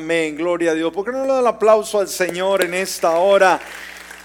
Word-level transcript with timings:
Amén, 0.00 0.34
gloria 0.34 0.70
a 0.70 0.74
Dios. 0.74 0.90
¿Por 0.94 1.04
qué 1.04 1.12
no 1.12 1.26
le 1.26 1.32
da 1.34 1.40
el 1.40 1.46
aplauso 1.46 2.00
al 2.00 2.08
Señor 2.08 2.64
en 2.64 2.72
esta 2.72 3.18
hora? 3.18 3.60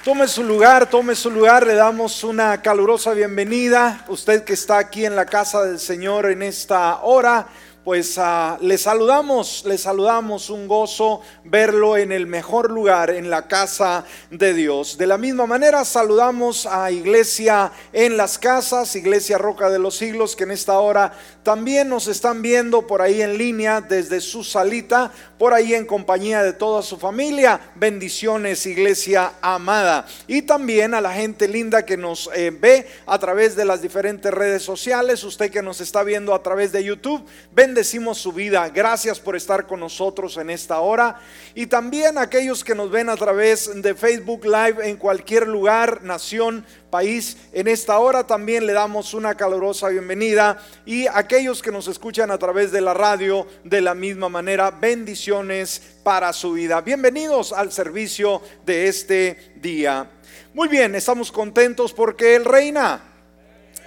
Tome 0.06 0.26
su 0.26 0.42
lugar, 0.42 0.90
tome 0.90 1.16
su 1.16 1.30
lugar, 1.30 1.68
le 1.68 1.74
damos 1.74 2.24
una 2.24 2.62
calurosa 2.62 3.12
bienvenida. 3.12 4.06
Usted 4.08 4.46
que 4.46 4.54
está 4.54 4.78
aquí 4.78 5.06
en 5.06 5.18
la 5.18 5.26
casa 5.26 5.66
del 5.66 5.78
Señor 5.78 6.28
en 6.28 6.44
esta 6.44 7.02
hora, 7.04 7.48
pues 7.84 8.18
uh, 8.18 8.58
le 8.62 8.78
saludamos, 8.78 9.64
le 9.66 9.78
saludamos, 9.78 10.50
un 10.50 10.68
gozo 10.68 11.22
verlo 11.44 11.98
en 11.98 12.12
el 12.14 12.26
mejor 12.26 12.72
lugar, 12.72 13.10
en 13.10 13.30
la 13.30 13.48
casa 13.48 14.06
de 14.32 14.54
Dios. 14.54 14.98
De 14.98 15.06
la 15.06 15.18
misma 15.18 15.46
manera 15.46 15.84
saludamos 15.84 16.66
a 16.66 16.90
Iglesia 16.90 17.72
en 17.92 18.16
las 18.16 18.40
casas, 18.40 18.96
Iglesia 18.96 19.38
Roca 19.38 19.70
de 19.70 19.78
los 19.78 19.98
Siglos, 19.98 20.38
que 20.38 20.46
en 20.46 20.52
esta 20.52 20.80
hora 20.80 21.12
también 21.46 21.90
nos 21.90 22.08
están 22.08 22.42
viendo 22.42 22.88
por 22.88 23.04
ahí 23.04 23.22
en 23.22 23.38
línea 23.38 23.80
desde 23.80 24.20
su 24.20 24.44
salita, 24.44 25.12
por 25.38 25.54
ahí 25.54 25.76
en 25.76 25.86
compañía 25.86 26.42
de 26.42 26.54
toda 26.54 26.82
su 26.82 26.98
familia. 26.98 27.72
Bendiciones, 27.76 28.66
Iglesia 28.66 29.34
amada. 29.44 30.08
Y 30.26 30.42
también 30.42 30.96
a 30.96 31.02
la 31.02 31.14
gente 31.14 31.48
linda 31.48 31.86
que 31.86 31.98
nos 31.98 32.32
eh, 32.34 32.50
ve 32.50 32.88
a 33.06 33.20
través 33.20 33.56
de 33.56 33.64
las 33.64 33.84
diferentes 33.84 34.34
redes 34.34 34.64
sociales, 34.64 35.24
usted 35.24 35.52
que 35.52 35.62
nos 35.62 35.82
está 35.82 36.02
viendo 36.02 36.34
a 36.34 36.42
través 36.42 36.72
de 36.72 36.84
YouTube. 36.84 37.24
Bendecimos 37.54 38.18
su 38.18 38.34
vida. 38.34 38.68
Gracias 38.70 39.20
por 39.20 39.36
estar 39.36 39.68
con 39.68 39.82
nosotros 39.82 40.38
en 40.38 40.50
esta 40.50 40.80
hora. 40.80 41.20
Y 41.54 41.68
también 41.68 42.18
aquellos 42.18 42.64
que 42.64 42.74
nos 42.74 42.90
ven 42.90 43.08
a 43.08 43.18
través 43.18 43.84
de 43.84 43.94
Facebook 43.94 44.46
Live 44.46 44.90
en 44.90 44.98
cualquier 44.98 45.48
lugar, 45.48 46.02
nación, 46.02 46.66
país. 46.96 47.36
En 47.52 47.68
esta 47.68 48.00
hora 48.00 48.26
también 48.26 48.66
le 48.66 48.72
damos 48.72 49.14
una 49.14 49.36
calurosa 49.36 49.90
bienvenida 49.90 50.64
y 50.86 51.08
aquellos 51.08 51.62
que 51.62 51.70
nos 51.70 51.90
escuchan 51.90 52.32
a 52.32 52.38
través 52.38 52.72
de 52.72 52.80
la 52.80 52.94
radio 52.94 53.46
de 53.66 53.82
la 53.82 53.94
misma 53.94 54.30
manera, 54.30 54.72
bendiciones 54.72 55.82
para 56.04 56.32
su 56.32 56.54
vida. 56.54 56.80
Bienvenidos 56.80 57.52
al 57.52 57.74
servicio 57.74 58.42
de 58.66 58.88
este 58.88 59.56
día. 59.58 60.10
Muy 60.54 60.70
bien, 60.70 60.96
estamos 60.96 61.34
contentos 61.34 61.92
porque 61.92 62.38
Él 62.38 62.46
reina. 62.46 63.15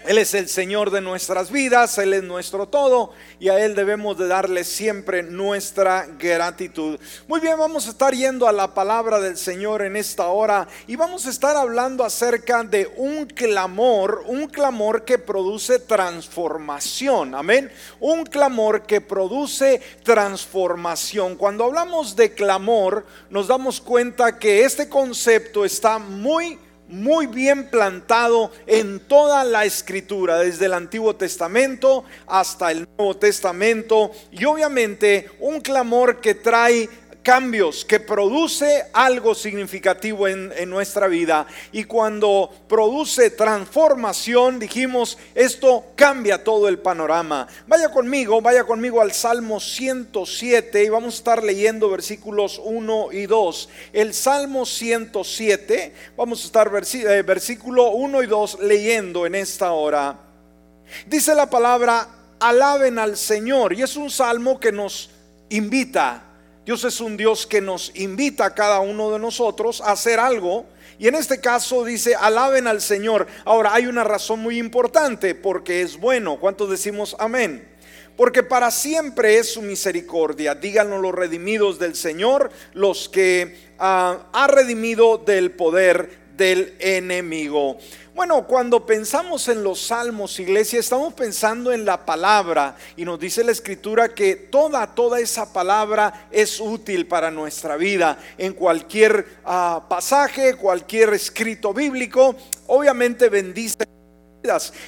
Él 0.09 0.17
es 0.17 0.33
el 0.33 0.49
Señor 0.49 0.91
de 0.91 1.03
nuestras 1.03 1.51
vidas, 1.51 1.99
Él 1.99 2.15
es 2.15 2.23
nuestro 2.23 2.67
todo 2.67 3.13
y 3.39 3.51
a 3.51 3.63
Él 3.63 3.75
debemos 3.75 4.17
de 4.17 4.27
darle 4.27 4.65
siempre 4.65 5.23
nuestra 5.23 6.07
gratitud. 6.19 6.99
Muy 7.27 7.41
bien, 7.41 7.59
vamos 7.59 7.87
a 7.87 7.91
estar 7.91 8.15
yendo 8.15 8.49
a 8.49 8.53
la 8.53 8.73
palabra 8.73 9.21
del 9.21 9.37
Señor 9.37 9.83
en 9.83 9.97
esta 9.97 10.29
hora 10.29 10.67
y 10.87 10.97
vamos 10.97 11.27
a 11.27 11.29
estar 11.29 11.59
hablando 11.59 12.05
acerca 12.05 12.65
de 12.65 12.91
un 12.97 13.27
clamor, 13.27 14.23
un 14.25 14.47
clamor 14.47 15.05
que 15.05 15.19
produce 15.19 15.79
transformación, 15.79 17.35
amén. 17.35 17.71
Un 18.01 18.25
clamor 18.25 18.87
que 18.87 19.03
produce 19.03 19.83
transformación. 20.05 21.37
Cuando 21.37 21.65
hablamos 21.65 22.17
de 22.17 22.33
clamor, 22.33 23.05
nos 23.29 23.47
damos 23.47 23.79
cuenta 23.79 24.39
que 24.39 24.65
este 24.65 24.89
concepto 24.89 25.67
está 25.67 25.99
muy 25.99 26.59
muy 26.89 27.27
bien 27.27 27.71
plantado 27.71 28.51
en 28.67 29.01
toda 29.01 29.45
la 29.45 29.65
escritura, 29.65 30.39
desde 30.39 30.67
el 30.67 30.73
Antiguo 30.73 31.15
Testamento 31.17 32.05
hasta 32.27 32.73
el 32.73 32.89
Nuevo 32.97 33.17
Testamento, 33.17 34.11
y 34.31 34.45
obviamente 34.45 35.31
un 35.41 35.61
clamor 35.61 36.21
que 36.21 36.35
trae 36.35 36.89
cambios, 37.23 37.85
que 37.85 38.01
produce 38.01 38.87
algo 38.93 39.35
significativo 39.35 40.27
en, 40.29 40.49
nuestra 40.69 41.09
vida. 41.09 41.47
Y 41.73 41.85
cuando 41.85 42.51
produce 42.69 43.31
transformación, 43.31 44.59
dijimos, 44.59 45.19
esto 45.35 45.87
cambia 45.95 46.43
todo 46.43 46.69
el 46.69 46.79
panorama. 46.79 47.47
Vaya 47.67 47.91
conmigo, 47.91 48.41
vaya 48.41 48.65
conmigo 48.65 49.01
al 49.01 49.13
Salmo 49.13 49.61
107 49.61 50.85
y 50.85 50.89
vamos 50.89 51.15
a 51.15 51.19
estar 51.19 51.45
leyendo 51.45 51.91
versículos 51.91 52.61
1 52.65 53.13
y 53.13 53.27
2. 53.27 53.69
El 53.93 54.15
Salmo 54.15 54.65
107, 54.65 55.95
vamos 56.17 56.43
a 56.43 56.47
estar 56.47 56.71
eh, 56.95 57.23
versículo 57.23 57.91
1 57.91 58.23
y 58.23 58.27
2 58.27 58.59
leyendo 58.61 59.27
en 59.27 59.35
esta 59.35 59.73
hora. 59.73 60.19
Dice 61.07 61.35
la 61.35 61.51
palabra, 61.51 62.09
alaben 62.41 62.99
al 62.99 63.17
Señor. 63.17 63.73
Y 63.73 63.83
es 63.83 63.97
un 63.97 64.11
salmo 64.11 64.59
que 64.59 64.73
nos 64.73 65.11
invita 65.51 66.28
Dios 66.69 66.85
es 66.85 67.01
un 67.01 67.17
Dios 67.17 67.47
que 67.47 67.63
nos 67.63 67.93
invita 67.95 68.45
a 68.45 68.55
cada 68.55 68.81
uno 68.81 69.11
de 69.11 69.19
nosotros 69.19 69.81
a 69.81 69.93
hacer 69.93 70.21
algo. 70.21 70.67
Y 70.99 71.09
en 71.09 71.15
este 71.15 71.41
caso 71.41 71.83
dice, 71.83 72.15
alaben 72.15 72.67
al 72.67 72.83
Señor. 72.83 73.27
Ahora, 73.47 73.73
hay 73.73 73.87
una 73.87 74.05
razón 74.05 74.41
muy 74.41 74.59
importante 74.59 75.35
porque 75.35 75.81
es 75.81 75.97
bueno. 75.97 76.39
¿Cuántos 76.39 76.69
decimos 76.69 77.17
amén? 77.19 77.67
Porque 78.19 78.43
para 78.43 78.71
siempre 78.71 79.39
es 79.39 79.51
su 79.55 79.63
misericordia. 79.63 80.55
Díganlo 80.57 80.99
los 80.99 81.15
redimidos 81.15 81.79
del 81.79 81.95
Señor, 81.95 82.51
los 82.75 83.09
que 83.09 83.71
uh, 83.79 84.21
ha 84.31 84.47
redimido 84.53 85.17
del 85.17 85.53
poder 85.53 86.28
del 86.39 86.75
enemigo. 86.79 87.77
Bueno, 88.15 88.47
cuando 88.47 88.87
pensamos 88.87 89.47
en 89.49 89.63
los 89.63 89.81
salmos, 89.81 90.41
iglesia, 90.41 90.81
estamos 90.81 91.13
pensando 91.13 91.73
en 91.73 91.85
la 91.85 92.07
palabra 92.07 92.77
y 92.97 93.05
nos 93.05 93.21
dice 93.21 93.45
la 93.45 93.53
escritura 93.53 94.15
que 94.15 94.35
toda, 94.35 94.95
toda 94.95 95.21
esa 95.21 95.53
palabra 95.53 96.29
es 96.33 96.59
útil 96.61 97.07
para 97.07 97.31
nuestra 97.31 97.77
vida. 97.77 98.19
En 98.39 98.55
cualquier 98.55 99.27
uh, 99.45 99.87
pasaje, 99.89 100.55
cualquier 100.55 101.13
escrito 101.13 101.75
bíblico, 101.75 102.35
obviamente 102.67 103.29
bendice 103.29 103.98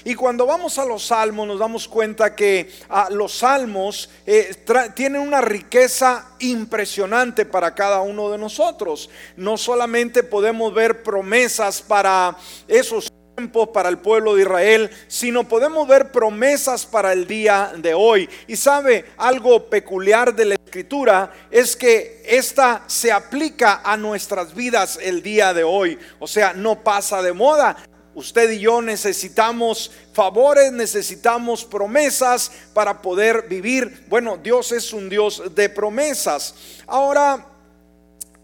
y 0.05 0.15
cuando 0.15 0.47
vamos 0.47 0.78
a 0.78 0.84
los 0.84 1.06
salmos 1.06 1.47
nos 1.47 1.59
damos 1.59 1.88
cuenta 1.88 2.34
que 2.34 2.71
ah, 2.88 3.09
los 3.11 3.33
salmos 3.38 4.09
eh, 4.25 4.55
tienen 4.94 5.21
una 5.21 5.41
riqueza 5.41 6.31
impresionante 6.38 7.44
para 7.44 7.75
cada 7.75 8.00
uno 8.00 8.31
de 8.31 8.38
nosotros. 8.38 9.11
No 9.37 9.59
solamente 9.59 10.22
podemos 10.22 10.72
ver 10.72 11.03
promesas 11.03 11.83
para 11.83 12.37
esos 12.69 13.12
tiempos 13.37 13.69
para 13.69 13.88
el 13.88 13.99
pueblo 13.99 14.34
de 14.34 14.43
Israel, 14.43 14.91
sino 15.09 15.49
podemos 15.49 15.87
ver 15.88 16.12
promesas 16.12 16.87
para 16.87 17.12
el 17.12 17.27
día 17.27 17.72
de 17.77 17.93
hoy. 17.93 18.28
Y 18.47 18.56
sabe, 18.56 19.06
algo 19.17 19.69
peculiar 19.69 20.34
de 20.34 20.44
la 20.44 20.55
escritura 20.55 21.32
es 21.50 21.75
que 21.75 22.22
esta 22.25 22.84
se 22.87 23.11
aplica 23.11 23.81
a 23.82 23.97
nuestras 23.97 24.55
vidas 24.55 24.99
el 25.03 25.22
día 25.22 25.53
de 25.53 25.65
hoy. 25.65 25.99
O 26.19 26.27
sea, 26.27 26.53
no 26.53 26.82
pasa 26.84 27.21
de 27.22 27.32
moda. 27.32 27.77
Usted 28.20 28.50
y 28.50 28.58
yo 28.58 28.82
necesitamos 28.82 29.91
favores, 30.12 30.70
necesitamos 30.72 31.64
promesas 31.64 32.53
para 32.75 33.00
poder 33.00 33.48
vivir. 33.48 34.04
Bueno, 34.08 34.36
Dios 34.36 34.72
es 34.72 34.92
un 34.92 35.08
Dios 35.08 35.54
de 35.54 35.70
promesas. 35.70 36.54
Ahora, 36.86 37.47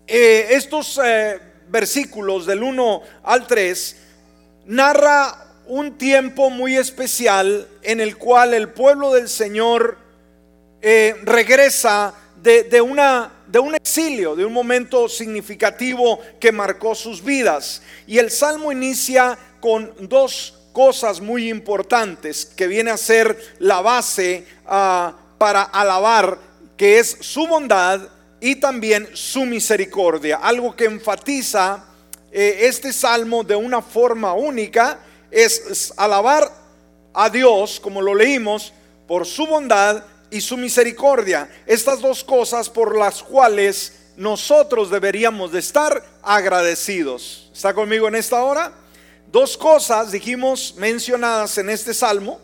eh, 0.06 0.46
estos 0.52 0.98
eh, 1.04 1.38
versículos 1.68 2.46
del 2.46 2.62
1 2.62 3.02
al 3.22 3.46
3 3.46 3.96
narra 4.64 5.46
un 5.66 5.98
tiempo 5.98 6.48
muy 6.48 6.78
especial 6.78 7.68
en 7.82 8.00
el 8.00 8.16
cual 8.16 8.54
el 8.54 8.70
pueblo 8.70 9.12
del 9.12 9.28
Señor 9.28 9.98
eh, 10.80 11.16
regresa 11.22 12.14
de, 12.42 12.80
una, 12.80 13.30
de 13.46 13.58
un 13.58 13.74
exilio, 13.74 14.34
de 14.34 14.44
un 14.44 14.52
momento 14.52 15.08
significativo 15.08 16.20
que 16.40 16.52
marcó 16.52 16.94
sus 16.94 17.22
vidas. 17.22 17.82
Y 18.06 18.18
el 18.18 18.30
Salmo 18.30 18.72
inicia 18.72 19.38
con 19.60 19.92
dos 20.08 20.54
cosas 20.72 21.20
muy 21.20 21.48
importantes 21.48 22.44
que 22.44 22.66
viene 22.66 22.90
a 22.90 22.96
ser 22.96 23.56
la 23.58 23.80
base 23.80 24.46
uh, 24.66 25.12
para 25.38 25.62
alabar, 25.62 26.38
que 26.76 26.98
es 26.98 27.16
su 27.20 27.46
bondad 27.46 28.08
y 28.40 28.56
también 28.56 29.08
su 29.14 29.46
misericordia. 29.46 30.36
Algo 30.36 30.76
que 30.76 30.84
enfatiza 30.84 31.86
eh, 32.30 32.66
este 32.66 32.92
salmo 32.92 33.42
de 33.42 33.56
una 33.56 33.80
forma 33.80 34.34
única 34.34 34.98
es 35.30 35.94
alabar 35.96 36.52
a 37.14 37.30
Dios, 37.30 37.80
como 37.80 38.02
lo 38.02 38.14
leímos, 38.14 38.74
por 39.08 39.24
su 39.24 39.46
bondad 39.46 40.04
y 40.30 40.40
su 40.40 40.56
misericordia. 40.56 41.48
Estas 41.66 42.00
dos 42.00 42.24
cosas 42.24 42.68
por 42.68 42.96
las 42.96 43.22
cuales 43.22 43.92
nosotros 44.16 44.90
deberíamos 44.90 45.52
de 45.52 45.58
estar 45.58 46.02
agradecidos. 46.22 47.50
¿Está 47.52 47.74
conmigo 47.74 48.08
en 48.08 48.14
esta 48.14 48.42
hora? 48.42 48.72
Dos 49.30 49.56
cosas, 49.56 50.10
dijimos, 50.12 50.74
mencionadas 50.78 51.58
en 51.58 51.68
este 51.68 51.92
salmo, 51.92 52.40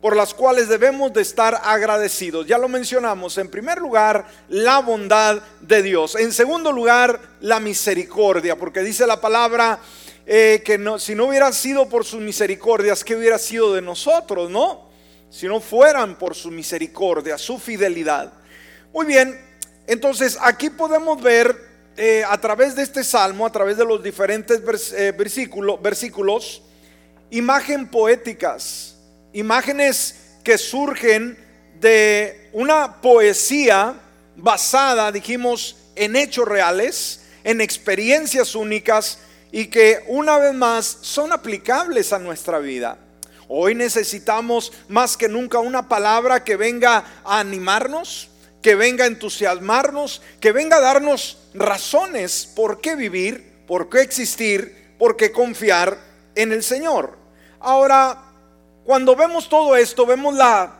por 0.00 0.16
las 0.16 0.34
cuales 0.34 0.68
debemos 0.68 1.12
de 1.12 1.22
estar 1.22 1.60
agradecidos. 1.62 2.46
Ya 2.46 2.58
lo 2.58 2.68
mencionamos. 2.68 3.38
En 3.38 3.48
primer 3.48 3.78
lugar, 3.78 4.26
la 4.48 4.80
bondad 4.80 5.42
de 5.60 5.82
Dios. 5.82 6.14
En 6.14 6.32
segundo 6.32 6.72
lugar, 6.72 7.20
la 7.40 7.60
misericordia, 7.60 8.56
porque 8.56 8.80
dice 8.80 9.06
la 9.06 9.20
palabra 9.20 9.78
eh, 10.26 10.62
que 10.64 10.78
si 10.98 11.14
no 11.14 11.26
hubiera 11.26 11.52
sido 11.52 11.88
por 11.88 12.04
sus 12.04 12.20
misericordias, 12.20 13.04
¿qué 13.04 13.16
hubiera 13.16 13.38
sido 13.38 13.74
de 13.74 13.82
nosotros, 13.82 14.50
no? 14.50 14.93
Si 15.34 15.48
no 15.48 15.60
fueran 15.60 16.16
por 16.16 16.36
su 16.36 16.48
misericordia, 16.52 17.36
su 17.36 17.58
fidelidad. 17.58 18.32
Muy 18.92 19.04
bien, 19.04 19.36
entonces 19.84 20.38
aquí 20.40 20.70
podemos 20.70 21.20
ver 21.20 21.60
eh, 21.96 22.22
a 22.24 22.40
través 22.40 22.76
de 22.76 22.84
este 22.84 23.02
salmo, 23.02 23.44
a 23.44 23.50
través 23.50 23.76
de 23.76 23.84
los 23.84 24.00
diferentes 24.00 24.62
eh, 24.92 25.10
versículos, 25.12 26.62
imagen 27.30 27.88
poéticas, 27.88 28.94
imágenes 29.32 30.36
que 30.44 30.56
surgen 30.56 31.36
de 31.80 32.50
una 32.52 33.00
poesía 33.02 33.94
basada, 34.36 35.10
dijimos, 35.10 35.74
en 35.96 36.14
hechos 36.14 36.46
reales, 36.46 37.22
en 37.42 37.60
experiencias 37.60 38.54
únicas 38.54 39.18
y 39.50 39.66
que 39.66 40.04
una 40.06 40.38
vez 40.38 40.54
más 40.54 40.98
son 41.00 41.32
aplicables 41.32 42.12
a 42.12 42.20
nuestra 42.20 42.60
vida. 42.60 42.98
Hoy 43.48 43.74
necesitamos 43.74 44.72
más 44.88 45.16
que 45.16 45.28
nunca 45.28 45.58
una 45.58 45.88
palabra 45.88 46.44
que 46.44 46.56
venga 46.56 47.04
a 47.24 47.40
animarnos, 47.40 48.30
que 48.62 48.74
venga 48.74 49.04
a 49.04 49.08
entusiasmarnos, 49.08 50.22
que 50.40 50.52
venga 50.52 50.78
a 50.78 50.80
darnos 50.80 51.38
razones 51.52 52.50
por 52.56 52.80
qué 52.80 52.96
vivir, 52.96 53.52
por 53.66 53.90
qué 53.90 54.00
existir, 54.00 54.94
por 54.98 55.16
qué 55.16 55.32
confiar 55.32 55.98
en 56.34 56.52
el 56.52 56.62
Señor. 56.62 57.18
Ahora, 57.60 58.22
cuando 58.84 59.14
vemos 59.14 59.48
todo 59.48 59.76
esto, 59.76 60.06
vemos 60.06 60.34
la, 60.34 60.78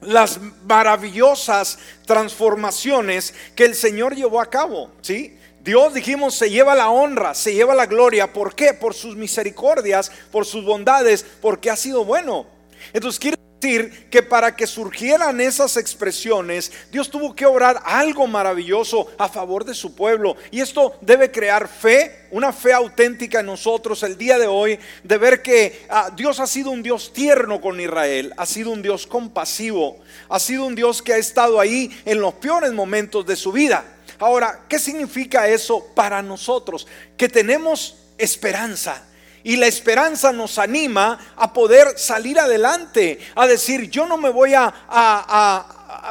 las 0.00 0.40
maravillosas 0.66 1.78
transformaciones 2.06 3.34
que 3.54 3.64
el 3.64 3.74
Señor 3.74 4.14
llevó 4.14 4.40
a 4.40 4.50
cabo, 4.50 4.90
¿sí? 5.02 5.38
Dios, 5.62 5.94
dijimos, 5.94 6.34
se 6.34 6.50
lleva 6.50 6.74
la 6.74 6.90
honra, 6.90 7.34
se 7.34 7.54
lleva 7.54 7.72
la 7.74 7.86
gloria. 7.86 8.32
¿Por 8.32 8.54
qué? 8.56 8.74
Por 8.74 8.94
sus 8.94 9.14
misericordias, 9.14 10.10
por 10.32 10.44
sus 10.44 10.64
bondades, 10.64 11.24
porque 11.40 11.70
ha 11.70 11.76
sido 11.76 12.04
bueno. 12.04 12.46
Entonces 12.92 13.20
quiere 13.20 13.36
decir 13.60 14.08
que 14.10 14.24
para 14.24 14.56
que 14.56 14.66
surgieran 14.66 15.40
esas 15.40 15.76
expresiones, 15.76 16.72
Dios 16.90 17.08
tuvo 17.08 17.36
que 17.36 17.46
obrar 17.46 17.80
algo 17.84 18.26
maravilloso 18.26 19.06
a 19.16 19.28
favor 19.28 19.64
de 19.64 19.74
su 19.74 19.94
pueblo. 19.94 20.34
Y 20.50 20.60
esto 20.60 20.98
debe 21.00 21.30
crear 21.30 21.68
fe, 21.68 22.26
una 22.32 22.52
fe 22.52 22.72
auténtica 22.72 23.38
en 23.38 23.46
nosotros 23.46 24.02
el 24.02 24.18
día 24.18 24.40
de 24.40 24.48
hoy, 24.48 24.80
de 25.04 25.16
ver 25.16 25.42
que 25.42 25.86
ah, 25.88 26.10
Dios 26.16 26.40
ha 26.40 26.48
sido 26.48 26.72
un 26.72 26.82
Dios 26.82 27.12
tierno 27.12 27.60
con 27.60 27.80
Israel, 27.80 28.34
ha 28.36 28.46
sido 28.46 28.72
un 28.72 28.82
Dios 28.82 29.06
compasivo, 29.06 30.00
ha 30.28 30.40
sido 30.40 30.66
un 30.66 30.74
Dios 30.74 31.00
que 31.02 31.12
ha 31.12 31.18
estado 31.18 31.60
ahí 31.60 31.88
en 32.04 32.20
los 32.20 32.34
peores 32.34 32.72
momentos 32.72 33.24
de 33.24 33.36
su 33.36 33.52
vida. 33.52 33.84
Ahora, 34.22 34.60
¿qué 34.68 34.78
significa 34.78 35.48
eso 35.48 35.84
para 35.96 36.22
nosotros? 36.22 36.86
Que 37.16 37.28
tenemos 37.28 37.96
esperanza. 38.18 39.02
Y 39.42 39.56
la 39.56 39.66
esperanza 39.66 40.32
nos 40.32 40.60
anima 40.60 41.34
a 41.36 41.52
poder 41.52 41.98
salir 41.98 42.38
adelante, 42.38 43.18
a 43.34 43.48
decir, 43.48 43.90
yo 43.90 44.06
no 44.06 44.16
me 44.16 44.30
voy 44.30 44.52
a, 44.54 45.66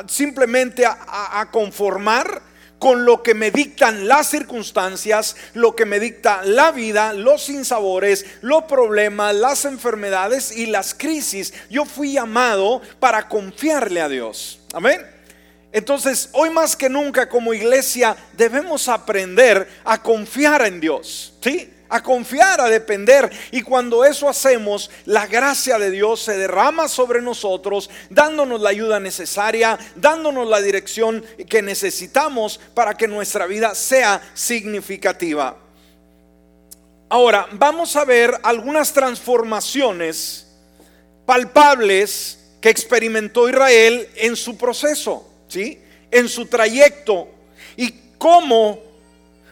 simplemente 0.07 0.85
a, 0.85 1.47
conformar 1.53 2.41
con 2.79 3.05
lo 3.05 3.23
que 3.23 3.33
me 3.33 3.49
dictan 3.49 4.09
las 4.09 4.27
circunstancias, 4.27 5.37
lo 5.53 5.73
que 5.73 5.85
me 5.85 6.01
dicta 6.01 6.41
la 6.43 6.73
vida, 6.73 7.13
los 7.13 7.45
sinsabores, 7.45 8.25
los 8.41 8.63
problemas, 8.63 9.35
las 9.35 9.63
enfermedades 9.63 10.51
y 10.51 10.65
las 10.65 10.93
crisis. 10.93 11.53
Yo 11.69 11.85
fui 11.85 12.11
llamado 12.11 12.81
para 12.99 13.29
confiarle 13.29 14.01
a 14.01 14.09
Dios. 14.09 14.59
Amén. 14.73 15.20
Entonces, 15.71 16.29
hoy 16.33 16.49
más 16.49 16.75
que 16.75 16.89
nunca 16.89 17.29
como 17.29 17.53
iglesia 17.53 18.15
debemos 18.33 18.89
aprender 18.89 19.67
a 19.85 20.01
confiar 20.01 20.65
en 20.65 20.81
Dios, 20.81 21.33
¿sí? 21.41 21.73
A 21.87 22.03
confiar, 22.03 22.59
a 22.59 22.69
depender. 22.69 23.29
Y 23.51 23.61
cuando 23.61 24.03
eso 24.03 24.27
hacemos, 24.27 24.89
la 25.05 25.27
gracia 25.27 25.79
de 25.79 25.89
Dios 25.89 26.21
se 26.21 26.37
derrama 26.37 26.89
sobre 26.89 27.21
nosotros, 27.21 27.89
dándonos 28.09 28.59
la 28.61 28.69
ayuda 28.69 28.99
necesaria, 28.99 29.79
dándonos 29.95 30.47
la 30.47 30.61
dirección 30.61 31.23
que 31.49 31.61
necesitamos 31.61 32.59
para 32.73 32.95
que 32.95 33.07
nuestra 33.07 33.45
vida 33.45 33.73
sea 33.73 34.21
significativa. 34.33 35.57
Ahora, 37.07 37.47
vamos 37.53 37.95
a 37.95 38.05
ver 38.05 38.37
algunas 38.43 38.93
transformaciones 38.93 40.47
palpables 41.25 42.39
que 42.61 42.69
experimentó 42.69 43.49
Israel 43.49 44.09
en 44.15 44.35
su 44.35 44.57
proceso. 44.57 45.30
¿Sí? 45.51 45.81
En 46.09 46.29
su 46.29 46.45
trayecto 46.45 47.27
y 47.75 47.93
cómo 48.17 48.79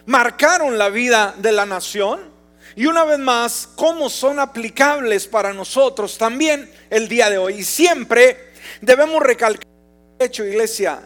marcaron 0.06 0.78
la 0.78 0.88
vida 0.88 1.34
de 1.36 1.52
la 1.52 1.66
nación. 1.66 2.30
Y 2.74 2.86
una 2.86 3.04
vez 3.04 3.18
más, 3.18 3.68
cómo 3.76 4.08
son 4.08 4.38
aplicables 4.38 5.26
para 5.26 5.52
nosotros 5.52 6.16
también 6.16 6.70
el 6.88 7.08
día 7.08 7.28
de 7.28 7.36
hoy. 7.36 7.56
Y 7.58 7.64
siempre 7.64 8.52
debemos 8.80 9.22
recalcar, 9.22 9.66
hecho 10.18 10.44
iglesia, 10.44 11.02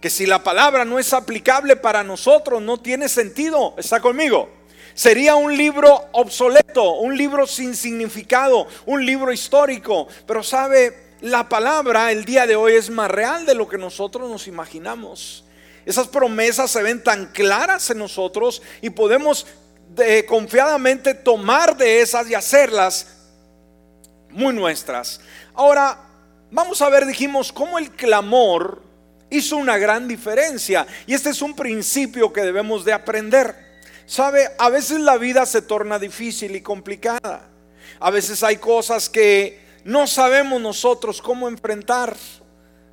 que 0.00 0.08
si 0.08 0.26
la 0.26 0.42
palabra 0.42 0.84
no 0.84 0.98
es 0.98 1.12
aplicable 1.12 1.76
para 1.76 2.02
nosotros, 2.02 2.62
no 2.62 2.80
tiene 2.80 3.08
sentido. 3.08 3.74
¿Está 3.76 4.00
conmigo? 4.00 4.48
Sería 4.94 5.34
un 5.34 5.56
libro 5.56 6.08
obsoleto, 6.12 6.94
un 6.94 7.16
libro 7.16 7.46
sin 7.46 7.74
significado, 7.74 8.66
un 8.86 9.04
libro 9.04 9.32
histórico. 9.32 10.06
Pero 10.26 10.42
sabe, 10.42 11.01
la 11.22 11.48
palabra 11.48 12.10
el 12.10 12.24
día 12.24 12.46
de 12.46 12.56
hoy 12.56 12.74
es 12.74 12.90
más 12.90 13.08
real 13.08 13.46
de 13.46 13.54
lo 13.54 13.68
que 13.68 13.78
nosotros 13.78 14.28
nos 14.28 14.48
imaginamos. 14.48 15.44
Esas 15.86 16.08
promesas 16.08 16.70
se 16.70 16.82
ven 16.82 17.02
tan 17.02 17.26
claras 17.26 17.88
en 17.90 17.98
nosotros 17.98 18.60
y 18.80 18.90
podemos 18.90 19.46
de, 19.94 20.26
confiadamente 20.26 21.14
tomar 21.14 21.76
de 21.76 22.00
esas 22.00 22.28
y 22.28 22.34
hacerlas 22.34 23.06
muy 24.30 24.52
nuestras. 24.52 25.20
Ahora, 25.54 25.96
vamos 26.50 26.82
a 26.82 26.88
ver, 26.88 27.06
dijimos, 27.06 27.52
cómo 27.52 27.78
el 27.78 27.92
clamor 27.92 28.82
hizo 29.30 29.56
una 29.56 29.78
gran 29.78 30.08
diferencia. 30.08 30.88
Y 31.06 31.14
este 31.14 31.30
es 31.30 31.40
un 31.40 31.54
principio 31.54 32.32
que 32.32 32.42
debemos 32.42 32.84
de 32.84 32.92
aprender. 32.92 33.54
Sabe, 34.06 34.50
a 34.58 34.68
veces 34.70 34.98
la 34.98 35.18
vida 35.18 35.46
se 35.46 35.62
torna 35.62 36.00
difícil 36.00 36.56
y 36.56 36.62
complicada. 36.62 37.48
A 38.00 38.10
veces 38.10 38.42
hay 38.42 38.56
cosas 38.56 39.08
que 39.08 39.62
no 39.84 40.06
sabemos 40.06 40.60
nosotros 40.60 41.20
cómo 41.20 41.48
enfrentar. 41.48 42.16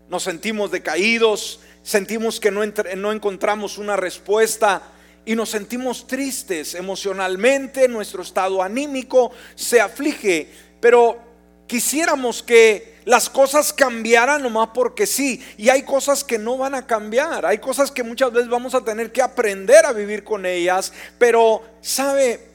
Nos 0.09 0.24
sentimos 0.24 0.71
decaídos, 0.71 1.59
sentimos 1.83 2.39
que 2.39 2.51
no, 2.51 2.62
no 2.97 3.12
encontramos 3.12 3.77
una 3.77 3.95
respuesta 3.95 4.81
y 5.25 5.36
nos 5.36 5.50
sentimos 5.50 6.07
tristes 6.07 6.74
emocionalmente, 6.74 7.88
nuestro 7.88 8.24
estado 8.24 8.63
anímico 8.63 9.31
se 9.53 9.80
aflige, 9.80 10.50
pero 10.80 11.19
quisiéramos 11.68 12.41
que 12.41 13.00
las 13.06 13.30
cosas 13.30 13.74
cambiaran 13.74 14.42
nomás 14.44 14.69
porque 14.74 15.07
sí. 15.07 15.44
Y 15.57 15.69
hay 15.69 15.83
cosas 15.83 16.24
que 16.24 16.38
no 16.38 16.57
van 16.57 16.75
a 16.75 16.85
cambiar. 16.85 17.45
Hay 17.45 17.57
cosas 17.57 17.89
que 17.89 18.03
muchas 18.03 18.31
veces 18.31 18.50
vamos 18.50 18.75
a 18.75 18.83
tener 18.83 19.12
que 19.12 19.21
aprender 19.21 19.85
a 19.85 19.94
vivir 19.94 20.24
con 20.24 20.45
ellas. 20.45 20.94
Pero, 21.18 21.63
¿sabe? 21.81 22.49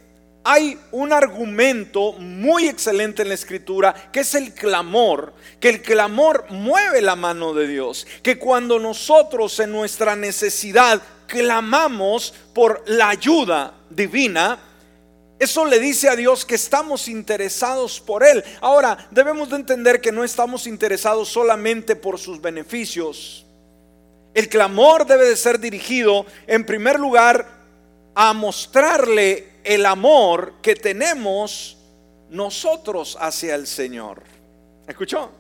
Hay 0.44 0.78
un 0.92 1.10
argumento 1.12 2.12
muy 2.12 2.68
excelente 2.68 3.22
en 3.22 3.28
la 3.28 3.34
escritura, 3.34 3.94
que 4.12 4.20
es 4.20 4.34
el 4.34 4.52
clamor, 4.52 5.32
que 5.58 5.70
el 5.70 5.82
clamor 5.82 6.44
mueve 6.50 7.00
la 7.00 7.16
mano 7.16 7.54
de 7.54 7.66
Dios, 7.66 8.06
que 8.22 8.38
cuando 8.38 8.78
nosotros 8.78 9.58
en 9.60 9.72
nuestra 9.72 10.14
necesidad 10.14 11.00
clamamos 11.26 12.34
por 12.52 12.84
la 12.86 13.08
ayuda 13.08 13.72
divina, 13.88 14.58
eso 15.38 15.64
le 15.64 15.78
dice 15.78 16.10
a 16.10 16.16
Dios 16.16 16.44
que 16.44 16.56
estamos 16.56 17.08
interesados 17.08 17.98
por 17.98 18.22
Él. 18.22 18.44
Ahora, 18.60 19.08
debemos 19.10 19.48
de 19.48 19.56
entender 19.56 20.00
que 20.00 20.12
no 20.12 20.24
estamos 20.24 20.66
interesados 20.66 21.30
solamente 21.30 21.96
por 21.96 22.18
sus 22.18 22.40
beneficios. 22.40 23.46
El 24.34 24.48
clamor 24.50 25.06
debe 25.06 25.26
de 25.26 25.36
ser 25.36 25.58
dirigido, 25.58 26.26
en 26.46 26.66
primer 26.66 27.00
lugar, 27.00 27.46
a 28.14 28.32
mostrarle 28.32 29.53
el 29.64 29.86
amor 29.86 30.54
que 30.62 30.76
tenemos 30.76 31.78
nosotros 32.30 33.16
hacia 33.20 33.54
el 33.54 33.66
Señor. 33.66 34.22
¿Escuchó? 34.86 35.30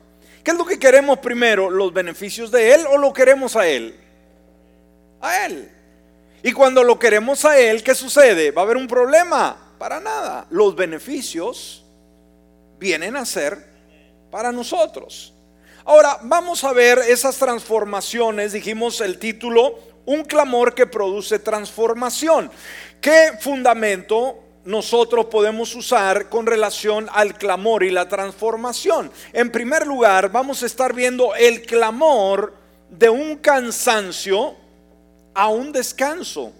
¿Qué 0.42 0.50
es 0.50 0.56
lo 0.56 0.64
que 0.64 0.78
queremos 0.78 1.18
primero? 1.18 1.70
¿Los 1.70 1.92
beneficios 1.92 2.50
de 2.50 2.74
Él 2.74 2.86
o 2.90 2.98
lo 2.98 3.12
queremos 3.12 3.56
a 3.56 3.66
Él? 3.66 3.98
A 5.20 5.46
Él. 5.46 5.70
Y 6.42 6.52
cuando 6.52 6.82
lo 6.84 6.98
queremos 6.98 7.44
a 7.44 7.58
Él, 7.58 7.82
¿qué 7.82 7.94
sucede? 7.94 8.50
¿Va 8.50 8.62
a 8.62 8.64
haber 8.64 8.76
un 8.76 8.86
problema? 8.86 9.72
Para 9.78 10.00
nada. 10.00 10.46
Los 10.50 10.76
beneficios 10.76 11.84
vienen 12.78 13.16
a 13.16 13.24
ser 13.24 13.64
para 14.30 14.52
nosotros. 14.52 15.32
Ahora, 15.86 16.18
vamos 16.22 16.64
a 16.64 16.72
ver 16.72 16.98
esas 16.98 17.36
transformaciones. 17.38 18.52
Dijimos 18.52 19.00
el 19.00 19.18
título, 19.18 19.78
un 20.06 20.24
clamor 20.24 20.74
que 20.74 20.86
produce 20.86 21.38
transformación. 21.38 22.50
¿Qué 23.00 23.32
fundamento 23.40 24.38
nosotros 24.64 25.26
podemos 25.26 25.74
usar 25.74 26.28
con 26.28 26.46
relación 26.46 27.08
al 27.12 27.36
clamor 27.36 27.84
y 27.84 27.90
la 27.90 28.08
transformación? 28.08 29.10
En 29.32 29.50
primer 29.50 29.86
lugar, 29.86 30.30
vamos 30.30 30.62
a 30.62 30.66
estar 30.66 30.94
viendo 30.94 31.34
el 31.34 31.62
clamor 31.62 32.54
de 32.90 33.08
un 33.08 33.36
cansancio 33.36 34.54
a 35.34 35.48
un 35.48 35.72
descanso. 35.72 36.52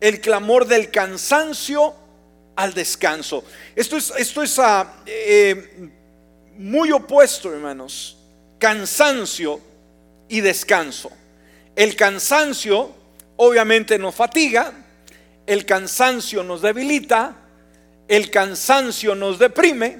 El 0.00 0.20
clamor 0.20 0.66
del 0.66 0.90
cansancio 0.90 1.94
al 2.56 2.74
descanso. 2.74 3.44
Esto 3.74 3.96
es, 3.96 4.12
esto 4.16 4.42
es 4.42 4.58
ah, 4.58 5.02
eh, 5.06 5.90
muy 6.56 6.92
opuesto, 6.92 7.52
hermanos. 7.52 8.16
Cansancio 8.58 9.60
y 10.28 10.40
descanso. 10.40 11.10
El 11.76 11.96
cansancio 11.96 12.94
obviamente 13.36 13.98
nos 13.98 14.14
fatiga, 14.14 14.72
el 15.46 15.64
cansancio 15.64 16.42
nos 16.42 16.62
debilita, 16.62 17.36
el 18.06 18.30
cansancio 18.30 19.14
nos 19.14 19.38
deprime, 19.38 19.98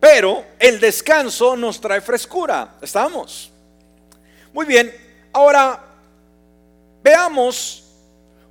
pero 0.00 0.44
el 0.58 0.80
descanso 0.80 1.56
nos 1.56 1.80
trae 1.80 2.00
frescura. 2.00 2.76
¿Estamos? 2.82 3.50
Muy 4.52 4.66
bien, 4.66 4.94
ahora 5.32 5.92
Veamos 7.02 7.82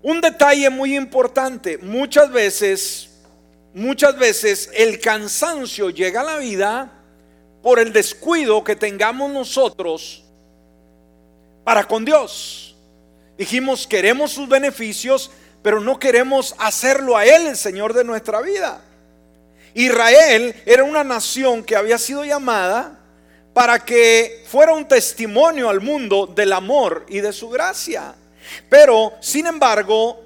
un 0.02 0.20
detalle 0.20 0.70
muy 0.70 0.96
importante. 0.96 1.78
Muchas 1.78 2.32
veces, 2.32 3.10
muchas 3.74 4.18
veces 4.18 4.70
el 4.74 5.00
cansancio 5.00 5.90
llega 5.90 6.22
a 6.22 6.26
la 6.26 6.38
vida 6.38 6.92
por 7.62 7.80
el 7.80 7.94
descuido 7.94 8.64
que 8.64 8.76
tengamos 8.76 9.32
nosotros 9.32 10.26
para 11.72 11.86
con 11.86 12.04
Dios. 12.04 12.76
Dijimos, 13.38 13.88
queremos 13.88 14.34
sus 14.34 14.50
beneficios, 14.50 15.32
pero 15.64 15.80
no 15.80 15.98
queremos 15.98 16.54
hacerlo 16.58 17.16
a 17.16 17.26
Él, 17.26 17.48
el 17.48 17.56
Señor 17.56 17.94
de 17.94 18.04
nuestra 18.04 18.42
vida. 18.42 18.82
Israel 19.74 20.54
era 20.66 20.84
una 20.84 21.06
nación 21.06 21.64
que 21.64 21.78
había 21.78 21.98
sido 21.98 22.26
llamada 22.26 23.00
para 23.54 23.86
que 23.86 24.44
fuera 24.48 24.74
un 24.74 24.86
testimonio 24.86 25.70
al 25.70 25.80
mundo 25.80 26.28
del 26.28 26.52
amor 26.52 27.06
y 27.08 27.22
de 27.22 27.32
su 27.32 27.48
gracia. 27.48 28.16
Pero, 28.68 29.14
sin 29.22 29.48
embargo, 29.48 30.22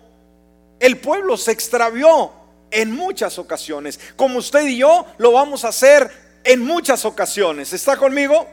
el 0.79 0.97
pueblo 0.97 1.37
se 1.37 1.51
extravió 1.51 2.31
en 2.71 2.89
muchas 2.89 3.37
ocasiones, 3.37 3.99
como 4.15 4.39
usted 4.39 4.65
y 4.65 4.77
yo 4.77 5.05
lo 5.19 5.31
vamos 5.31 5.63
a 5.63 5.67
hacer 5.67 6.09
en 6.43 6.61
muchas 6.61 7.05
ocasiones. 7.05 7.71
¿Está 7.71 7.97
conmigo? 7.97 8.47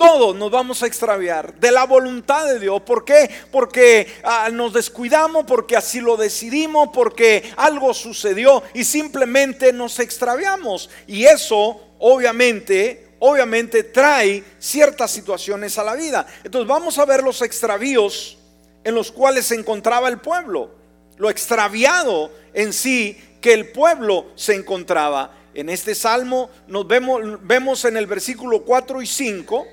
Todos 0.00 0.34
nos 0.34 0.50
vamos 0.50 0.82
a 0.82 0.86
extraviar 0.86 1.52
de 1.56 1.70
la 1.70 1.84
voluntad 1.84 2.46
de 2.46 2.58
Dios. 2.58 2.80
¿Por 2.80 3.04
qué? 3.04 3.28
Porque 3.52 4.10
ah, 4.24 4.48
nos 4.50 4.72
descuidamos, 4.72 5.44
porque 5.44 5.76
así 5.76 6.00
lo 6.00 6.16
decidimos, 6.16 6.88
porque 6.90 7.52
algo 7.58 7.92
sucedió 7.92 8.62
y 8.72 8.84
simplemente 8.84 9.74
nos 9.74 9.98
extraviamos. 9.98 10.88
Y 11.06 11.24
eso, 11.24 11.78
obviamente, 11.98 13.08
obviamente 13.18 13.82
trae 13.82 14.42
ciertas 14.58 15.10
situaciones 15.10 15.76
a 15.76 15.84
la 15.84 15.94
vida. 15.96 16.26
Entonces 16.44 16.66
vamos 16.66 16.96
a 16.96 17.04
ver 17.04 17.22
los 17.22 17.42
extravíos 17.42 18.38
en 18.82 18.94
los 18.94 19.12
cuales 19.12 19.48
se 19.48 19.54
encontraba 19.56 20.08
el 20.08 20.18
pueblo, 20.18 20.70
lo 21.18 21.28
extraviado 21.28 22.30
en 22.54 22.72
sí 22.72 23.22
que 23.42 23.52
el 23.52 23.70
pueblo 23.70 24.28
se 24.34 24.54
encontraba. 24.54 25.36
En 25.52 25.68
este 25.68 25.94
salmo 25.94 26.48
nos 26.68 26.88
vemos, 26.88 27.20
vemos 27.42 27.84
en 27.84 27.98
el 27.98 28.06
versículo 28.06 28.62
4 28.62 29.02
y 29.02 29.06
5 29.06 29.66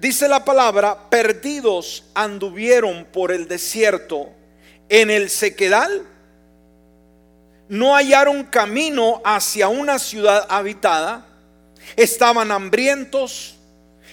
Dice 0.00 0.28
la 0.28 0.46
palabra, 0.46 1.10
perdidos 1.10 2.04
anduvieron 2.14 3.04
por 3.12 3.32
el 3.32 3.46
desierto 3.46 4.30
en 4.88 5.10
el 5.10 5.28
sequedal. 5.28 6.06
No 7.68 7.94
hallaron 7.94 8.44
camino 8.44 9.20
hacia 9.26 9.68
una 9.68 9.98
ciudad 9.98 10.46
habitada. 10.48 11.26
Estaban 11.96 12.50
hambrientos 12.50 13.56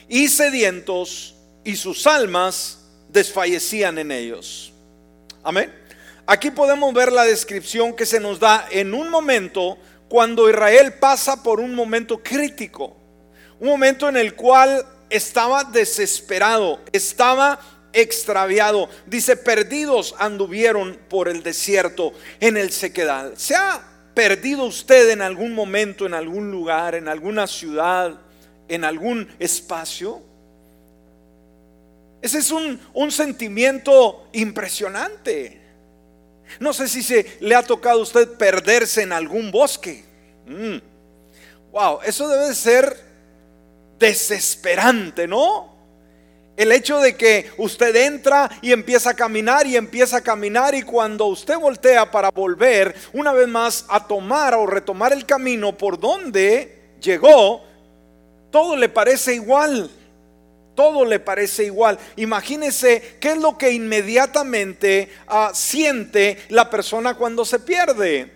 y 0.09 0.27
sedientos 0.27 1.35
y 1.63 1.77
sus 1.77 2.05
almas 2.05 2.79
desfallecían 3.07 3.97
en 3.97 4.11
ellos. 4.11 4.73
Amén. 5.41 5.73
Aquí 6.25 6.51
podemos 6.51 6.93
ver 6.93 7.13
la 7.13 7.23
descripción 7.23 7.95
que 7.95 8.05
se 8.05 8.19
nos 8.19 8.41
da 8.41 8.67
en 8.71 8.93
un 8.93 9.07
momento 9.07 9.77
cuando 10.09 10.49
Israel 10.49 10.95
pasa 10.95 11.41
por 11.41 11.61
un 11.61 11.73
momento 11.73 12.21
crítico. 12.21 12.97
Un 13.61 13.69
momento 13.69 14.09
en 14.09 14.17
el 14.17 14.35
cual 14.35 14.85
estaba 15.09 15.63
desesperado, 15.63 16.79
estaba 16.91 17.59
extraviado. 17.93 18.89
Dice, 19.05 19.35
perdidos 19.35 20.15
anduvieron 20.19 20.99
por 21.09 21.27
el 21.27 21.43
desierto 21.43 22.13
en 22.39 22.57
el 22.57 22.71
sequedal. 22.71 23.33
¿Se 23.37 23.55
ha 23.55 23.81
perdido 24.13 24.63
usted 24.63 25.09
en 25.09 25.21
algún 25.21 25.53
momento, 25.53 26.05
en 26.05 26.13
algún 26.13 26.51
lugar, 26.51 26.95
en 26.95 27.07
alguna 27.07 27.47
ciudad, 27.47 28.19
en 28.67 28.83
algún 28.83 29.27
espacio? 29.39 30.21
Ese 32.21 32.39
es 32.39 32.51
un, 32.51 33.11
sentimiento 33.11 34.27
impresionante. 34.33 35.61
No 36.59 36.73
sé 36.73 36.87
si 36.87 37.03
se 37.03 37.37
le 37.39 37.55
ha 37.55 37.63
tocado 37.63 37.99
a 37.99 38.03
usted 38.03 38.37
perderse 38.37 39.03
en 39.03 39.13
algún 39.13 39.51
bosque. 39.51 40.03
Mm. 40.45 40.77
Wow, 41.71 41.99
eso 42.03 42.27
debe 42.27 42.55
ser 42.55 42.97
desesperante, 43.99 45.27
¿no? 45.27 45.75
El 46.57 46.71
hecho 46.71 46.99
de 46.99 47.15
que 47.15 47.51
usted 47.57 47.95
entra 47.95 48.49
y 48.63 48.71
empieza 48.71 49.11
a 49.11 49.13
caminar 49.13 49.67
y 49.67 49.75
empieza 49.75 50.17
a 50.17 50.21
caminar 50.21 50.73
y 50.73 50.81
cuando 50.81 51.27
usted 51.27 51.57
voltea 51.59 52.09
para 52.09 52.31
volver 52.31 52.95
una 53.13 53.31
vez 53.31 53.47
más 53.47 53.85
a 53.89 54.07
tomar 54.07 54.55
o 54.55 54.65
retomar 54.65 55.13
el 55.13 55.25
camino 55.25 55.77
por 55.77 55.99
donde 55.99 56.95
llegó, 56.99 57.61
todo 58.49 58.75
le 58.75 58.89
parece 58.89 59.35
igual. 59.35 59.91
Todo 60.73 61.05
le 61.05 61.19
parece 61.19 61.63
igual. 61.65 61.97
Imagínese 62.15 63.17
qué 63.19 63.31
es 63.31 63.37
lo 63.37 63.57
que 63.57 63.71
inmediatamente 63.71 65.11
ah, 65.27 65.51
siente 65.53 66.37
la 66.49 66.69
persona 66.69 67.15
cuando 67.15 67.45
se 67.45 67.59
pierde. 67.59 68.31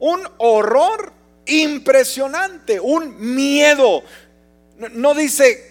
Un 0.00 0.20
horror 0.38 1.12
impresionante, 1.46 2.80
un 2.80 3.34
miedo. 3.34 4.02
No, 4.90 5.14
dice, 5.14 5.70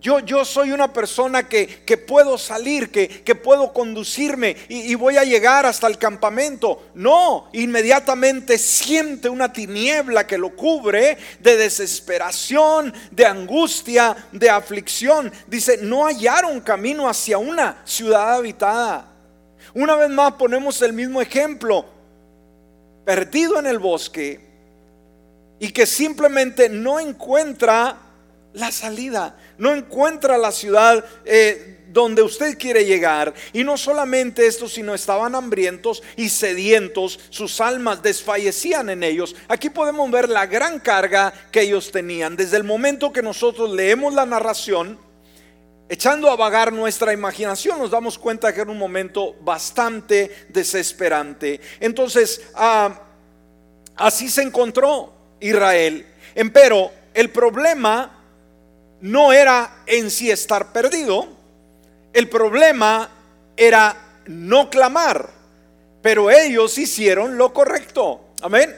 yo, 0.00 0.20
yo, 0.20 0.44
soy 0.44 0.72
una 0.72 0.92
persona 0.92 1.48
que, 1.48 1.66
puedo 2.06 2.38
salir, 2.38 2.90
que, 2.90 3.34
puedo 3.34 3.72
conducirme 3.72 4.56
y, 4.68 4.92
y, 4.92 4.94
voy 4.94 5.16
a 5.16 5.24
llegar 5.24 5.66
hasta 5.66 5.86
el 5.86 5.98
campamento. 5.98 6.90
No, 6.94 7.48
inmediatamente 7.52 8.56
siente 8.56 9.28
una 9.28 9.52
tiniebla 9.52 10.26
que 10.26 10.38
lo 10.38 10.56
cubre 10.56 11.18
de 11.40 11.56
desesperación, 11.56 12.94
de 13.10 13.26
angustia, 13.26 14.16
de 14.32 14.48
aflicción. 14.48 15.32
Dice, 15.46 15.78
no 15.82 16.06
hallaron 16.06 16.60
camino 16.60 17.08
hacia 17.08 17.38
una 17.38 17.82
ciudad 17.84 18.34
habitada. 18.34 19.06
Una 19.74 19.96
vez 19.96 20.10
más 20.10 20.32
ponemos 20.34 20.80
el 20.82 20.92
mismo 20.92 21.20
ejemplo. 21.20 21.84
Perdido 23.04 23.58
en 23.58 23.66
el 23.66 23.78
bosque 23.78 24.40
y 25.58 25.70
que 25.72 25.84
simplemente 25.84 26.68
no 26.68 26.98
encuentra 26.98 27.98
la 28.52 28.72
salida, 28.72 29.36
no 29.58 29.74
encuentra 29.74 30.36
la 30.36 30.50
ciudad 30.50 31.04
eh, 31.24 31.80
donde 31.92 32.22
usted 32.22 32.58
quiere 32.58 32.84
llegar. 32.84 33.34
Y 33.52 33.64
no 33.64 33.76
solamente 33.76 34.46
esto, 34.46 34.68
sino 34.68 34.94
estaban 34.94 35.34
hambrientos 35.34 36.02
y 36.16 36.28
sedientos, 36.28 37.18
sus 37.30 37.60
almas 37.60 38.02
desfallecían 38.02 38.90
en 38.90 39.02
ellos. 39.02 39.34
Aquí 39.48 39.70
podemos 39.70 40.10
ver 40.10 40.28
la 40.28 40.46
gran 40.46 40.80
carga 40.80 41.32
que 41.50 41.62
ellos 41.62 41.90
tenían. 41.90 42.36
Desde 42.36 42.56
el 42.56 42.64
momento 42.64 43.12
que 43.12 43.22
nosotros 43.22 43.70
leemos 43.70 44.14
la 44.14 44.26
narración, 44.26 44.98
echando 45.88 46.30
a 46.30 46.36
vagar 46.36 46.72
nuestra 46.72 47.12
imaginación, 47.12 47.78
nos 47.78 47.90
damos 47.90 48.18
cuenta 48.18 48.52
que 48.54 48.60
era 48.60 48.70
un 48.70 48.78
momento 48.78 49.34
bastante 49.40 50.46
desesperante. 50.48 51.60
Entonces, 51.80 52.42
ah, 52.54 53.00
así 53.96 54.28
se 54.28 54.42
encontró 54.42 55.12
Israel. 55.40 56.06
Empero, 56.34 56.92
el 57.12 57.30
problema 57.30 58.19
no 59.00 59.32
era 59.32 59.82
en 59.86 60.10
sí 60.10 60.30
estar 60.30 60.72
perdido, 60.72 61.28
el 62.12 62.28
problema 62.28 63.08
era 63.56 63.96
no 64.26 64.70
clamar, 64.70 65.30
pero 66.02 66.30
ellos 66.30 66.76
hicieron 66.78 67.36
lo 67.36 67.52
correcto. 67.52 68.20
Amén. 68.42 68.74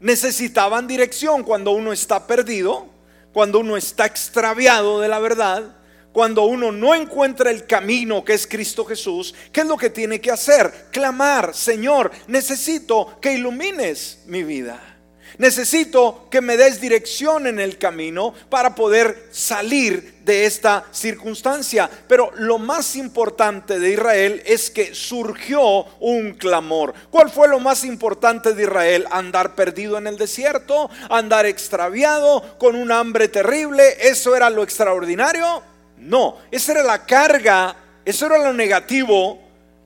Necesitaban 0.00 0.86
dirección 0.86 1.42
cuando 1.42 1.72
uno 1.72 1.92
está 1.92 2.26
perdido, 2.26 2.86
cuando 3.32 3.60
uno 3.60 3.76
está 3.76 4.06
extraviado 4.06 5.00
de 5.00 5.08
la 5.08 5.18
verdad, 5.18 5.76
cuando 6.12 6.44
uno 6.44 6.72
no 6.72 6.94
encuentra 6.94 7.50
el 7.50 7.66
camino 7.66 8.24
que 8.24 8.34
es 8.34 8.46
Cristo 8.46 8.84
Jesús, 8.84 9.34
¿qué 9.52 9.60
es 9.60 9.66
lo 9.66 9.76
que 9.76 9.90
tiene 9.90 10.20
que 10.20 10.30
hacer? 10.30 10.86
Clamar, 10.90 11.54
Señor, 11.54 12.10
necesito 12.26 13.18
que 13.20 13.34
ilumines 13.34 14.20
mi 14.26 14.42
vida. 14.42 14.95
Necesito 15.38 16.28
que 16.30 16.40
me 16.40 16.56
des 16.56 16.80
dirección 16.80 17.46
en 17.46 17.60
el 17.60 17.78
camino 17.78 18.32
para 18.48 18.74
poder 18.74 19.28
salir 19.30 20.16
de 20.24 20.46
esta 20.46 20.84
circunstancia. 20.90 21.88
Pero 22.08 22.30
lo 22.36 22.58
más 22.58 22.96
importante 22.96 23.78
de 23.78 23.90
Israel 23.90 24.42
es 24.44 24.70
que 24.70 24.94
surgió 24.94 25.84
un 26.00 26.34
clamor. 26.34 26.94
¿Cuál 27.10 27.30
fue 27.30 27.48
lo 27.48 27.60
más 27.60 27.84
importante 27.84 28.54
de 28.54 28.62
Israel? 28.64 29.06
Andar 29.10 29.54
perdido 29.54 29.98
en 29.98 30.06
el 30.06 30.16
desierto, 30.16 30.90
andar 31.10 31.46
extraviado, 31.46 32.56
con 32.58 32.74
un 32.74 32.90
hambre 32.90 33.28
terrible. 33.28 33.96
¿Eso 34.00 34.34
era 34.34 34.50
lo 34.50 34.62
extraordinario? 34.62 35.62
No, 35.98 36.38
esa 36.50 36.72
era 36.72 36.82
la 36.82 37.06
carga, 37.06 37.76
eso 38.04 38.26
era 38.26 38.38
lo 38.38 38.52
negativo, 38.52 39.38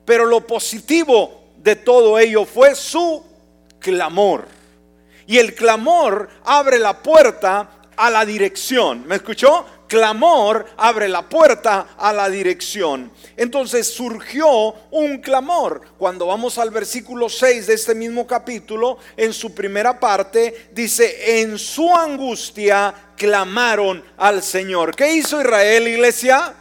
pero 0.04 0.26
lo 0.26 0.47
positivo 0.47 1.52
de 1.59 1.76
todo 1.76 2.19
ello 2.19 2.45
fue 2.45 2.75
su 2.75 3.23
clamor. 3.78 4.59
Y 5.30 5.38
el 5.38 5.54
clamor 5.54 6.28
abre 6.44 6.80
la 6.80 7.04
puerta 7.04 7.70
a 7.96 8.10
la 8.10 8.25
dirección. 8.25 9.06
¿Me 9.06 9.14
escuchó? 9.14 9.64
Clamor 9.87 10.66
abre 10.76 11.06
la 11.06 11.28
puerta 11.28 11.94
a 11.96 12.12
la 12.12 12.28
dirección. 12.28 13.12
Entonces 13.37 13.87
surgió 13.87 14.75
un 14.90 15.18
clamor. 15.18 15.82
Cuando 15.99 16.26
vamos 16.26 16.58
al 16.58 16.70
versículo 16.70 17.28
6 17.28 17.68
de 17.68 17.75
este 17.75 17.94
mismo 17.94 18.26
capítulo, 18.26 18.99
en 19.16 19.32
su 19.32 19.54
primera 19.54 20.00
parte, 20.00 20.70
dice, 20.72 21.40
en 21.40 21.60
su 21.60 21.94
angustia 21.94 22.92
clamaron 23.16 24.02
al 24.16 24.42
Señor. 24.42 24.96
¿Qué 24.96 25.14
hizo 25.14 25.40
Israel, 25.40 25.87
iglesia? 25.87 26.56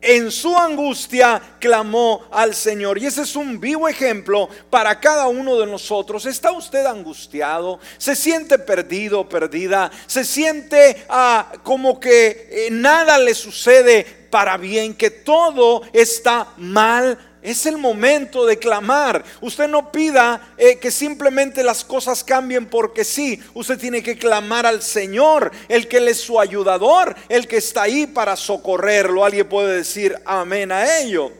En 0.00 0.30
su 0.30 0.56
angustia 0.56 1.40
clamó 1.58 2.26
al 2.30 2.54
Señor. 2.54 2.98
Y 2.98 3.06
ese 3.06 3.22
es 3.22 3.34
un 3.36 3.58
vivo 3.58 3.88
ejemplo 3.88 4.48
para 4.70 4.98
cada 5.00 5.28
uno 5.28 5.58
de 5.58 5.66
nosotros. 5.66 6.26
¿Está 6.26 6.52
usted 6.52 6.86
angustiado? 6.86 7.80
¿Se 7.98 8.14
siente 8.14 8.58
perdido, 8.58 9.28
perdida? 9.28 9.90
¿Se 10.06 10.24
siente 10.24 11.04
ah, 11.08 11.52
como 11.62 11.98
que 11.98 12.48
eh, 12.50 12.68
nada 12.70 13.18
le 13.18 13.34
sucede 13.34 14.04
para 14.30 14.56
bien, 14.56 14.94
que 14.94 15.10
todo 15.10 15.82
está 15.92 16.52
mal? 16.56 17.18
Es 17.42 17.66
el 17.66 17.78
momento 17.78 18.46
de 18.46 18.58
clamar. 18.58 19.24
Usted 19.40 19.68
no 19.68 19.92
pida 19.92 20.54
eh, 20.56 20.78
que 20.78 20.90
simplemente 20.90 21.62
las 21.62 21.84
cosas 21.84 22.24
cambien 22.24 22.66
porque 22.66 23.04
sí. 23.04 23.42
Usted 23.54 23.78
tiene 23.78 24.02
que 24.02 24.18
clamar 24.18 24.66
al 24.66 24.82
Señor, 24.82 25.52
el 25.68 25.86
que 25.86 25.98
Él 25.98 26.08
es 26.08 26.20
su 26.20 26.40
ayudador, 26.40 27.14
el 27.28 27.46
que 27.46 27.58
está 27.58 27.82
ahí 27.82 28.06
para 28.06 28.34
socorrerlo. 28.36 29.24
Alguien 29.24 29.48
puede 29.48 29.76
decir 29.76 30.16
amén 30.24 30.72
a 30.72 30.98
ello. 30.98 31.32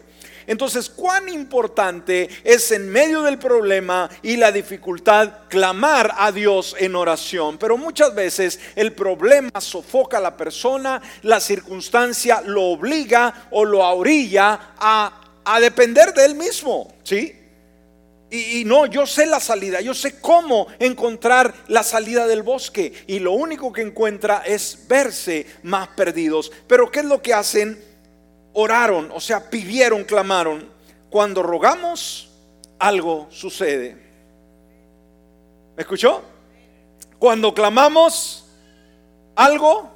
Entonces, 0.49 0.89
cuán 0.89 1.29
importante 1.29 2.27
es 2.43 2.71
en 2.71 2.89
medio 2.89 3.21
del 3.21 3.39
problema 3.39 4.09
y 4.23 4.37
la 4.37 4.51
dificultad 4.51 5.31
clamar 5.49 6.15
a 6.17 6.33
Dios 6.33 6.75
en 6.79 6.97
oración. 6.97 7.59
Pero 7.59 7.77
muchas 7.77 8.15
veces 8.15 8.59
el 8.75 8.95
problema 8.95 9.61
sofoca 9.61 10.17
a 10.17 10.23
la 10.23 10.39
persona, 10.39 11.03
la 11.21 11.39
circunstancia 11.39 12.41
lo 12.41 12.63
obliga 12.63 13.49
o 13.51 13.67
lo 13.67 13.81
orilla 13.81 14.73
a 14.79 15.28
a 15.51 15.61
depender 15.61 16.13
de 16.13 16.27
él 16.27 16.35
mismo, 16.35 16.93
¿sí? 17.03 17.35
Y, 18.31 18.65
no, 18.67 18.85
yo 18.85 19.07
sé 19.07 19.25
la 19.25 19.41
salida, 19.41 19.81
yo 19.81 19.95
sé 19.95 20.21
cómo 20.21 20.67
encontrar 20.79 21.55
la 21.69 21.83
salida 21.83 22.27
del 22.27 22.43
bosque. 22.43 22.93
Y 23.07 23.21
lo 23.21 23.33
único 23.33 23.73
que 23.73 23.81
encuentra 23.81 24.43
es 24.45 24.87
verse 24.87 25.47
más 25.63 25.89
perdidos. 25.89 26.53
Pero 26.67 26.91
¿qué 26.91 26.99
es 26.99 27.07
lo 27.07 27.23
que 27.23 27.33
hacen? 27.33 27.83
Oraron, 28.53 29.11
o 29.15 29.21
sea, 29.21 29.49
pidieron, 29.49 30.05
clamaron. 30.05 30.69
Cuando 31.09 31.43
rogamos, 31.43 32.29
algo 32.79 33.29
sucede. 33.31 33.97
¿Me 35.75 35.83
escuchó? 35.83 36.23
Cuando 37.19 37.55
clamamos, 37.55 38.45
algo 39.35 39.91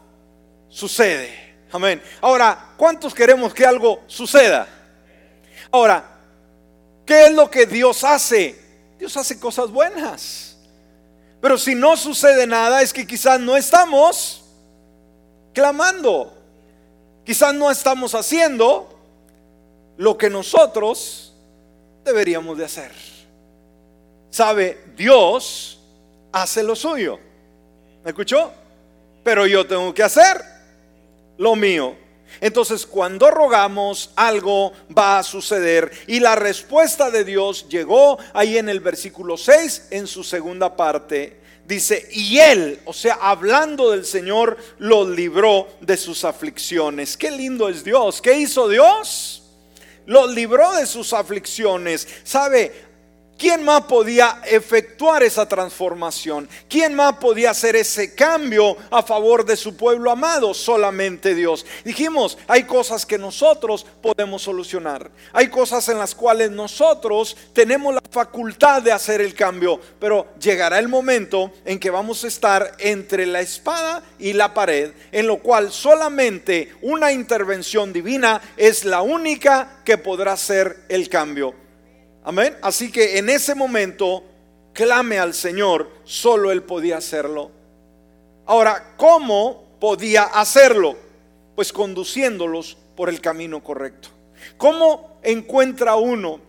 sucede. 0.70 1.28
Amén. 1.70 2.00
Ahora, 2.22 2.72
¿cuántos 2.78 3.14
queremos 3.14 3.52
que 3.52 3.66
algo 3.66 4.00
suceda? 4.06 4.81
Ahora, 5.72 6.04
¿qué 7.06 7.26
es 7.26 7.32
lo 7.32 7.50
que 7.50 7.64
Dios 7.64 8.04
hace? 8.04 8.60
Dios 8.98 9.16
hace 9.16 9.40
cosas 9.40 9.70
buenas. 9.70 10.56
Pero 11.40 11.58
si 11.58 11.74
no 11.74 11.96
sucede 11.96 12.46
nada 12.46 12.82
es 12.82 12.92
que 12.92 13.06
quizás 13.06 13.40
no 13.40 13.56
estamos 13.56 14.44
clamando. 15.54 16.32
Quizás 17.24 17.54
no 17.54 17.70
estamos 17.70 18.14
haciendo 18.14 18.88
lo 19.96 20.18
que 20.18 20.28
nosotros 20.28 21.34
deberíamos 22.04 22.58
de 22.58 22.64
hacer. 22.64 22.92
Sabe, 24.30 24.84
Dios 24.96 25.80
hace 26.32 26.62
lo 26.62 26.76
suyo. 26.76 27.18
¿Me 28.04 28.10
escuchó? 28.10 28.52
Pero 29.24 29.46
yo 29.46 29.66
tengo 29.66 29.92
que 29.94 30.02
hacer 30.02 30.42
lo 31.38 31.56
mío. 31.56 31.96
Entonces, 32.40 32.86
cuando 32.86 33.30
rogamos, 33.30 34.10
algo 34.16 34.72
va 34.96 35.18
a 35.18 35.22
suceder. 35.22 35.90
Y 36.06 36.20
la 36.20 36.34
respuesta 36.34 37.10
de 37.10 37.24
Dios 37.24 37.68
llegó 37.68 38.18
ahí 38.34 38.58
en 38.58 38.68
el 38.68 38.80
versículo 38.80 39.36
6, 39.36 39.88
en 39.90 40.06
su 40.06 40.24
segunda 40.24 40.76
parte. 40.76 41.40
Dice, 41.66 42.08
y 42.10 42.38
él, 42.38 42.80
o 42.84 42.92
sea, 42.92 43.18
hablando 43.20 43.90
del 43.92 44.04
Señor, 44.04 44.56
los 44.78 45.08
libró 45.08 45.68
de 45.80 45.96
sus 45.96 46.24
aflicciones. 46.24 47.16
Qué 47.16 47.30
lindo 47.30 47.68
es 47.68 47.84
Dios. 47.84 48.20
¿Qué 48.20 48.36
hizo 48.36 48.68
Dios? 48.68 49.44
Los 50.06 50.32
libró 50.32 50.72
de 50.72 50.86
sus 50.86 51.12
aflicciones. 51.12 52.08
¿Sabe? 52.24 52.91
¿Quién 53.42 53.64
más 53.64 53.82
podía 53.86 54.40
efectuar 54.46 55.24
esa 55.24 55.48
transformación? 55.48 56.48
¿Quién 56.68 56.94
más 56.94 57.16
podía 57.16 57.50
hacer 57.50 57.74
ese 57.74 58.14
cambio 58.14 58.76
a 58.88 59.02
favor 59.02 59.44
de 59.44 59.56
su 59.56 59.76
pueblo 59.76 60.12
amado? 60.12 60.54
Solamente 60.54 61.34
Dios. 61.34 61.66
Dijimos, 61.84 62.38
hay 62.46 62.62
cosas 62.62 63.04
que 63.04 63.18
nosotros 63.18 63.84
podemos 64.00 64.42
solucionar. 64.42 65.10
Hay 65.32 65.48
cosas 65.48 65.88
en 65.88 65.98
las 65.98 66.14
cuales 66.14 66.52
nosotros 66.52 67.36
tenemos 67.52 67.92
la 67.92 68.02
facultad 68.12 68.80
de 68.80 68.92
hacer 68.92 69.20
el 69.20 69.34
cambio. 69.34 69.80
Pero 69.98 70.28
llegará 70.38 70.78
el 70.78 70.86
momento 70.86 71.50
en 71.64 71.80
que 71.80 71.90
vamos 71.90 72.22
a 72.22 72.28
estar 72.28 72.76
entre 72.78 73.26
la 73.26 73.40
espada 73.40 74.04
y 74.20 74.34
la 74.34 74.54
pared, 74.54 74.92
en 75.10 75.26
lo 75.26 75.38
cual 75.38 75.72
solamente 75.72 76.76
una 76.80 77.10
intervención 77.10 77.92
divina 77.92 78.40
es 78.56 78.84
la 78.84 79.02
única 79.02 79.80
que 79.84 79.98
podrá 79.98 80.34
hacer 80.34 80.84
el 80.88 81.08
cambio. 81.08 81.56
Amén. 82.24 82.56
Así 82.62 82.92
que 82.92 83.18
en 83.18 83.28
ese 83.28 83.54
momento 83.54 84.24
clame 84.72 85.18
al 85.18 85.34
Señor, 85.34 85.90
solo 86.04 86.50
Él 86.50 86.62
podía 86.62 86.98
hacerlo. 86.98 87.50
Ahora, 88.46 88.94
¿cómo 88.96 89.64
podía 89.80 90.24
hacerlo? 90.24 90.96
Pues 91.54 91.72
conduciéndolos 91.72 92.76
por 92.96 93.08
el 93.08 93.20
camino 93.20 93.62
correcto. 93.62 94.08
¿Cómo 94.56 95.18
encuentra 95.22 95.96
uno 95.96 96.40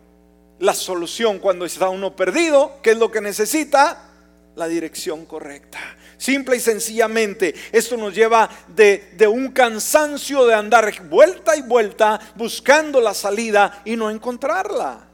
la 0.59 0.73
solución 0.73 1.39
cuando 1.39 1.65
está 1.65 1.89
uno 1.89 2.15
perdido? 2.15 2.79
¿Qué 2.81 2.91
es 2.91 2.97
lo 2.97 3.11
que 3.11 3.21
necesita? 3.21 4.09
La 4.55 4.67
dirección 4.67 5.25
correcta. 5.25 5.79
Simple 6.17 6.57
y 6.57 6.59
sencillamente, 6.59 7.53
esto 7.71 7.97
nos 7.97 8.13
lleva 8.13 8.49
de, 8.67 9.09
de, 9.17 9.27
un 9.27 9.51
cansancio 9.51 10.45
de 10.45 10.53
andar 10.53 10.93
vuelta 11.09 11.55
y 11.55 11.63
vuelta 11.63 12.19
buscando 12.35 13.01
la 13.01 13.13
salida 13.13 13.81
y 13.83 13.95
no 13.95 14.09
encontrarla. 14.09 15.12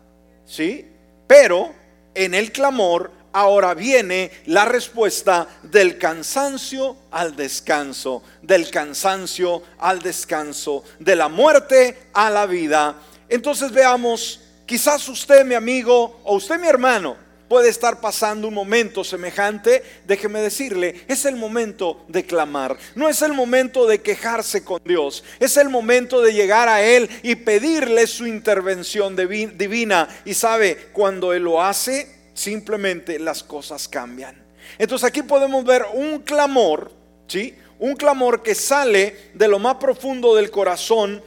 ¿Sí? 0.50 0.86
Pero 1.28 1.74
en 2.16 2.34
el 2.34 2.52
clamor 2.52 3.12
ahora 3.32 3.76
viene 3.76 4.32
la 4.48 4.66
respuesta 4.66 5.48
del 5.64 5.98
cansancio 5.98 6.98
al 7.12 7.36
descanso, 7.36 8.24
del 8.42 8.70
cansancio 8.72 9.62
al 9.78 10.02
descanso, 10.02 10.84
de 10.98 11.16
la 11.16 11.30
muerte 11.30 12.10
a 12.14 12.30
la 12.32 12.48
vida. 12.48 12.96
Entonces 13.30 13.72
veamos, 13.72 14.42
quizás 14.66 15.08
usted 15.08 15.46
mi 15.46 15.54
amigo 15.54 16.20
o 16.24 16.36
usted 16.36 16.60
mi 16.60 16.68
hermano, 16.68 17.16
puede 17.50 17.70
estar 17.70 18.00
pasando 18.00 18.48
un 18.48 18.54
momento 18.54 19.04
semejante, 19.04 19.84
déjeme 20.06 20.40
decirle, 20.40 21.04
es 21.08 21.26
el 21.26 21.36
momento 21.36 22.06
de 22.08 22.24
clamar. 22.24 22.78
No 22.96 23.10
es 23.10 23.22
el 23.22 23.34
momento 23.34 23.88
de 23.88 24.02
quejarse 24.02 24.64
con 24.64 24.80
Dios, 24.86 25.24
es 25.40 25.58
el 25.58 25.70
momento 25.70 26.22
de 26.22 26.34
llegar 26.34 26.70
a 26.70 26.82
Él 26.82 27.10
y 27.24 27.36
pedirle 27.36 28.08
su 28.08 28.28
intervención 28.28 29.16
divina. 29.16 30.08
Y 30.24 30.36
sabe, 30.36 30.78
cuando 30.94 31.34
Él 31.34 31.44
lo 31.44 31.62
hace, 31.62 32.32
simplemente 32.34 33.20
las 33.20 33.44
cosas 33.44 33.88
cambian. 33.88 34.42
Entonces 34.78 35.08
aquí 35.08 35.24
podemos 35.24 35.66
ver 35.66 35.86
un 35.94 36.20
clamor, 36.20 36.92
¿sí? 37.28 37.56
Un 37.80 37.96
clamor 37.96 38.44
que 38.44 38.54
sale 38.54 39.32
de 39.34 39.48
lo 39.48 39.58
más 39.58 39.76
profundo 39.76 40.36
del 40.36 40.52
corazón 40.52 41.24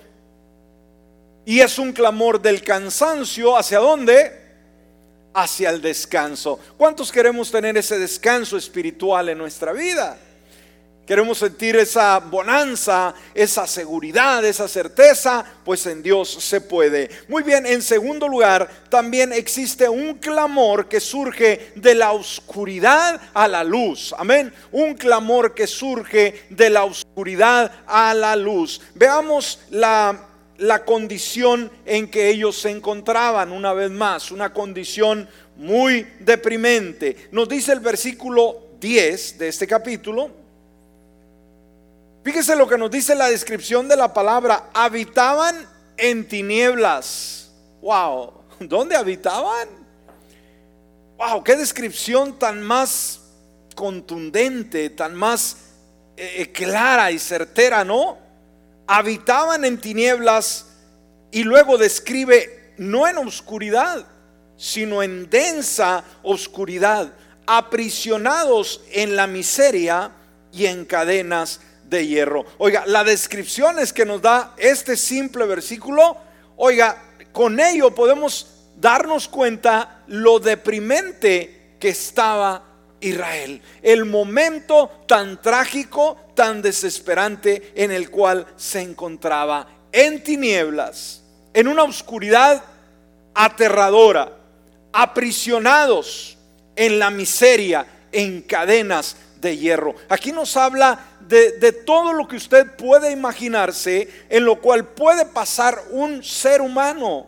y 1.44 1.60
es 1.60 1.78
un 1.78 1.92
clamor 1.92 2.40
del 2.40 2.62
cansancio 2.62 3.56
hacia 3.56 3.80
dónde? 3.80 4.41
Hacia 5.34 5.70
el 5.70 5.80
descanso. 5.80 6.58
¿Cuántos 6.76 7.10
queremos 7.10 7.50
tener 7.50 7.76
ese 7.76 7.98
descanso 7.98 8.56
espiritual 8.56 9.28
en 9.28 9.38
nuestra 9.38 9.72
vida? 9.72 10.18
Queremos 11.06 11.38
sentir 11.38 11.74
esa 11.74 12.20
bonanza, 12.20 13.12
esa 13.34 13.66
seguridad, 13.66 14.44
esa 14.44 14.68
certeza, 14.68 15.44
pues 15.64 15.84
en 15.86 16.00
Dios 16.00 16.30
se 16.30 16.60
puede. 16.60 17.10
Muy 17.28 17.42
bien, 17.42 17.66
en 17.66 17.82
segundo 17.82 18.28
lugar, 18.28 18.70
también 18.88 19.32
existe 19.32 19.88
un 19.88 20.14
clamor 20.14 20.88
que 20.88 21.00
surge 21.00 21.72
de 21.74 21.96
la 21.96 22.12
oscuridad 22.12 23.20
a 23.34 23.48
la 23.48 23.64
luz. 23.64 24.14
Amén. 24.16 24.54
Un 24.70 24.94
clamor 24.94 25.54
que 25.54 25.66
surge 25.66 26.46
de 26.50 26.70
la 26.70 26.84
oscuridad 26.84 27.72
a 27.88 28.14
la 28.14 28.36
luz. 28.36 28.80
Veamos 28.94 29.58
la 29.70 30.28
la 30.62 30.84
condición 30.84 31.72
en 31.84 32.08
que 32.08 32.28
ellos 32.28 32.56
se 32.56 32.70
encontraban, 32.70 33.50
una 33.50 33.72
vez 33.72 33.90
más, 33.90 34.30
una 34.30 34.52
condición 34.52 35.28
muy 35.56 36.06
deprimente. 36.20 37.28
Nos 37.32 37.48
dice 37.48 37.72
el 37.72 37.80
versículo 37.80 38.68
10 38.78 39.38
de 39.38 39.48
este 39.48 39.66
capítulo. 39.66 40.30
Fíjese 42.22 42.54
lo 42.54 42.68
que 42.68 42.78
nos 42.78 42.92
dice 42.92 43.16
la 43.16 43.28
descripción 43.28 43.88
de 43.88 43.96
la 43.96 44.14
palabra. 44.14 44.70
Habitaban 44.72 45.68
en 45.96 46.28
tinieblas. 46.28 47.50
Wow, 47.80 48.32
¿dónde 48.60 48.94
habitaban? 48.94 49.68
Wow, 51.18 51.42
qué 51.42 51.56
descripción 51.56 52.38
tan 52.38 52.62
más 52.62 53.20
contundente, 53.74 54.90
tan 54.90 55.16
más 55.16 55.56
eh, 56.16 56.52
clara 56.52 57.10
y 57.10 57.18
certera, 57.18 57.84
¿no? 57.84 58.22
Habitaban 58.86 59.64
en 59.64 59.78
tinieblas 59.78 60.66
y 61.30 61.44
luego 61.44 61.78
describe 61.78 62.74
no 62.76 63.08
en 63.08 63.18
oscuridad, 63.18 64.06
sino 64.56 65.02
en 65.02 65.28
densa 65.28 66.04
oscuridad, 66.22 67.12
aprisionados 67.46 68.82
en 68.92 69.16
la 69.16 69.26
miseria 69.26 70.12
y 70.52 70.66
en 70.66 70.84
cadenas 70.84 71.60
de 71.84 72.06
hierro. 72.06 72.44
Oiga, 72.58 72.84
la 72.86 73.04
descripción 73.04 73.78
es 73.78 73.92
que 73.92 74.06
nos 74.06 74.22
da 74.22 74.54
este 74.56 74.96
simple 74.96 75.46
versículo, 75.46 76.16
oiga, 76.56 77.02
con 77.32 77.60
ello 77.60 77.94
podemos 77.94 78.46
darnos 78.76 79.28
cuenta 79.28 80.02
lo 80.06 80.38
deprimente 80.38 81.76
que 81.78 81.90
estaba 81.90 82.71
Israel. 83.02 83.60
El 83.82 84.06
momento 84.06 85.04
tan 85.06 85.40
trágico, 85.42 86.16
tan 86.34 86.62
desesperante 86.62 87.72
en 87.74 87.90
el 87.90 88.10
cual 88.10 88.46
se 88.56 88.80
encontraba 88.80 89.68
en 89.92 90.22
tinieblas, 90.22 91.22
en 91.52 91.68
una 91.68 91.82
oscuridad 91.82 92.64
aterradora, 93.34 94.32
aprisionados 94.92 96.38
en 96.74 96.98
la 96.98 97.10
miseria, 97.10 97.86
en 98.10 98.42
cadenas 98.42 99.16
de 99.40 99.56
hierro. 99.56 99.94
Aquí 100.08 100.32
nos 100.32 100.56
habla 100.56 100.98
de, 101.20 101.72
todo 101.72 102.12
lo 102.12 102.28
que 102.28 102.36
usted 102.36 102.76
puede 102.76 103.10
imaginarse 103.10 104.08
en 104.28 104.44
lo 104.44 104.60
cual 104.60 104.86
puede 104.88 105.26
pasar 105.26 105.82
un 105.90 106.22
ser 106.22 106.60
humano. 106.60 107.26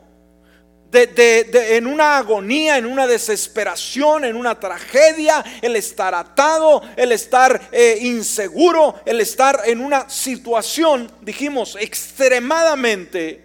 En 0.94 1.86
una 1.86 2.18
agonía, 2.18 2.78
en 2.78 2.86
una 2.86 3.06
desesperación, 3.06 4.24
en 4.24 4.36
una 4.36 4.58
tragedia, 4.58 5.44
el 5.60 5.76
estar 5.76 6.14
atado, 6.14 6.82
el 6.96 7.12
estar 7.12 7.68
eh, 7.72 7.98
inseguro, 8.00 9.00
el 9.04 9.20
estar 9.20 9.62
en 9.64 9.80
una 9.80 10.08
situación, 10.08 11.10
dijimos, 11.20 11.76
extremadamente 11.80 13.44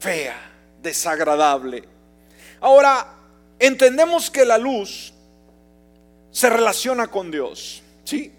fea, 0.00 0.50
desagradable. 0.82 1.84
Ahora, 2.60 3.14
entendemos 3.58 4.30
que 4.30 4.44
la 4.44 4.58
luz 4.58 5.12
se 6.30 6.50
relaciona 6.50 7.06
con 7.08 7.30
Dios, 7.30 7.82
¿sí? 8.04 8.32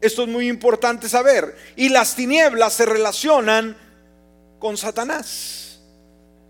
Esto 0.00 0.22
es 0.22 0.28
muy 0.28 0.48
importante 0.48 1.08
saber. 1.08 1.56
Y 1.76 1.88
las 1.88 2.16
tinieblas 2.16 2.74
se 2.74 2.84
relacionan 2.84 3.76
con 4.58 4.76
Satanás. 4.76 5.71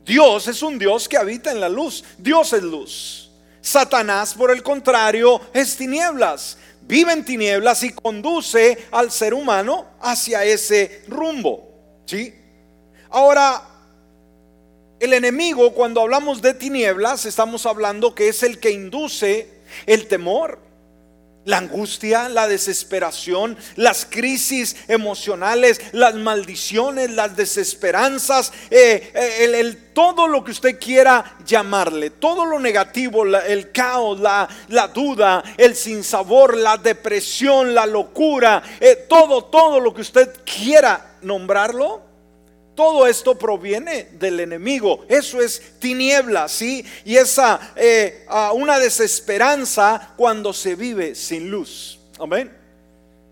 Dios 0.05 0.49
es 0.49 0.63
un 0.63 0.79
Dios 0.79 1.09
que 1.09 1.17
habita 1.17 1.51
en 1.51 1.61
la 1.61 1.69
luz. 1.69 2.05
Dios 2.19 2.53
es 2.53 2.63
luz. 2.63 3.31
Satanás, 3.61 4.35
por 4.35 4.51
el 4.51 4.63
contrario, 4.63 5.41
es 5.53 5.77
tinieblas. 5.77 6.59
Vive 6.83 7.13
en 7.13 7.25
tinieblas 7.25 7.83
y 7.85 7.91
conduce 7.91 8.87
al 8.91 9.13
ser 9.13 9.35
humano 9.35 9.87
hacia 10.01 10.45
ese 10.45 11.05
rumbo. 11.07 11.69
¿Sí? 12.07 12.35
Ahora, 13.11 13.63
el 14.99 15.13
enemigo, 15.13 15.73
cuando 15.73 16.01
hablamos 16.01 16.43
de 16.43 16.55
tinieblas, 16.55 17.25
estamos 17.25 17.67
hablando 17.67 18.15
que 18.15 18.29
es 18.29 18.43
el 18.43 18.59
que 18.59 18.71
induce 18.71 19.49
el 19.87 20.09
temor 20.09 20.72
la 21.45 21.59
angustia, 21.59 22.29
la 22.29 22.47
desesperación, 22.47 23.57
las 23.77 24.07
crisis 24.07 24.77
emocionales, 24.89 25.81
las 25.93 26.15
maldiciones, 26.15 27.11
las 27.11 27.37
desesperanzas, 27.37 28.53
eh, 28.71 29.11
eh, 29.15 29.61
el, 29.61 29.77
todo 29.93 30.29
lo 30.29 30.45
que 30.45 30.53
usted 30.53 30.79
quiera 30.79 31.37
llamarle, 31.45 32.11
todo 32.11 32.45
lo 32.45 32.59
negativo, 32.61 33.25
el 33.25 33.73
caos, 33.73 34.21
la, 34.21 34.49
duda, 34.95 35.43
el 35.57 35.75
sinsabor, 35.75 36.57
la 36.57 36.77
depresión, 36.77 37.75
la 37.75 37.87
locura, 37.87 38.63
eh, 38.81 39.07
todo, 39.09 39.45
todo 39.45 39.81
lo 39.81 39.93
que 39.93 40.03
usted 40.03 40.31
quiera 40.45 41.17
nombrarlo, 41.23 42.12
todo 42.75 43.07
esto 43.07 43.37
proviene 43.37 44.09
del 44.13 44.41
enemigo. 44.41 45.05
Eso 45.09 45.41
es 45.41 45.79
tiniebla, 45.79 46.49
¿sí? 46.49 46.85
Y 47.05 47.17
esa 47.17 47.73
eh, 47.77 48.25
una 48.55 48.79
desesperanza 48.79 50.15
cuando 50.17 50.53
se 50.53 50.75
vive 50.75 51.15
sin 51.15 51.51
luz. 51.51 51.99
Amén. 52.19 52.51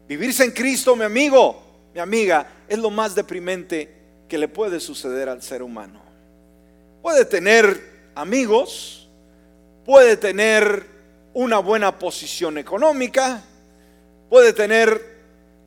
Vivirse 0.07 0.44
en 0.44 0.50
Cristo, 0.50 0.96
mi 0.96 1.05
amigo, 1.05 1.62
mi 1.94 2.00
amiga, 2.00 2.64
es 2.68 2.79
lo 2.79 2.90
más 2.90 3.14
deprimente 3.14 3.88
que 4.29 4.38
le 4.38 4.48
puede 4.48 4.81
suceder 4.81 5.29
al 5.29 5.42
ser 5.42 5.62
humano. 5.62 6.03
Puede 7.00 7.24
tener 7.24 8.11
amigos, 8.14 9.09
puede 9.85 10.16
tener 10.16 10.87
una 11.33 11.59
buena 11.59 11.98
posición 11.98 12.59
económica, 12.59 13.42
puede 14.29 14.53
tener 14.53 15.20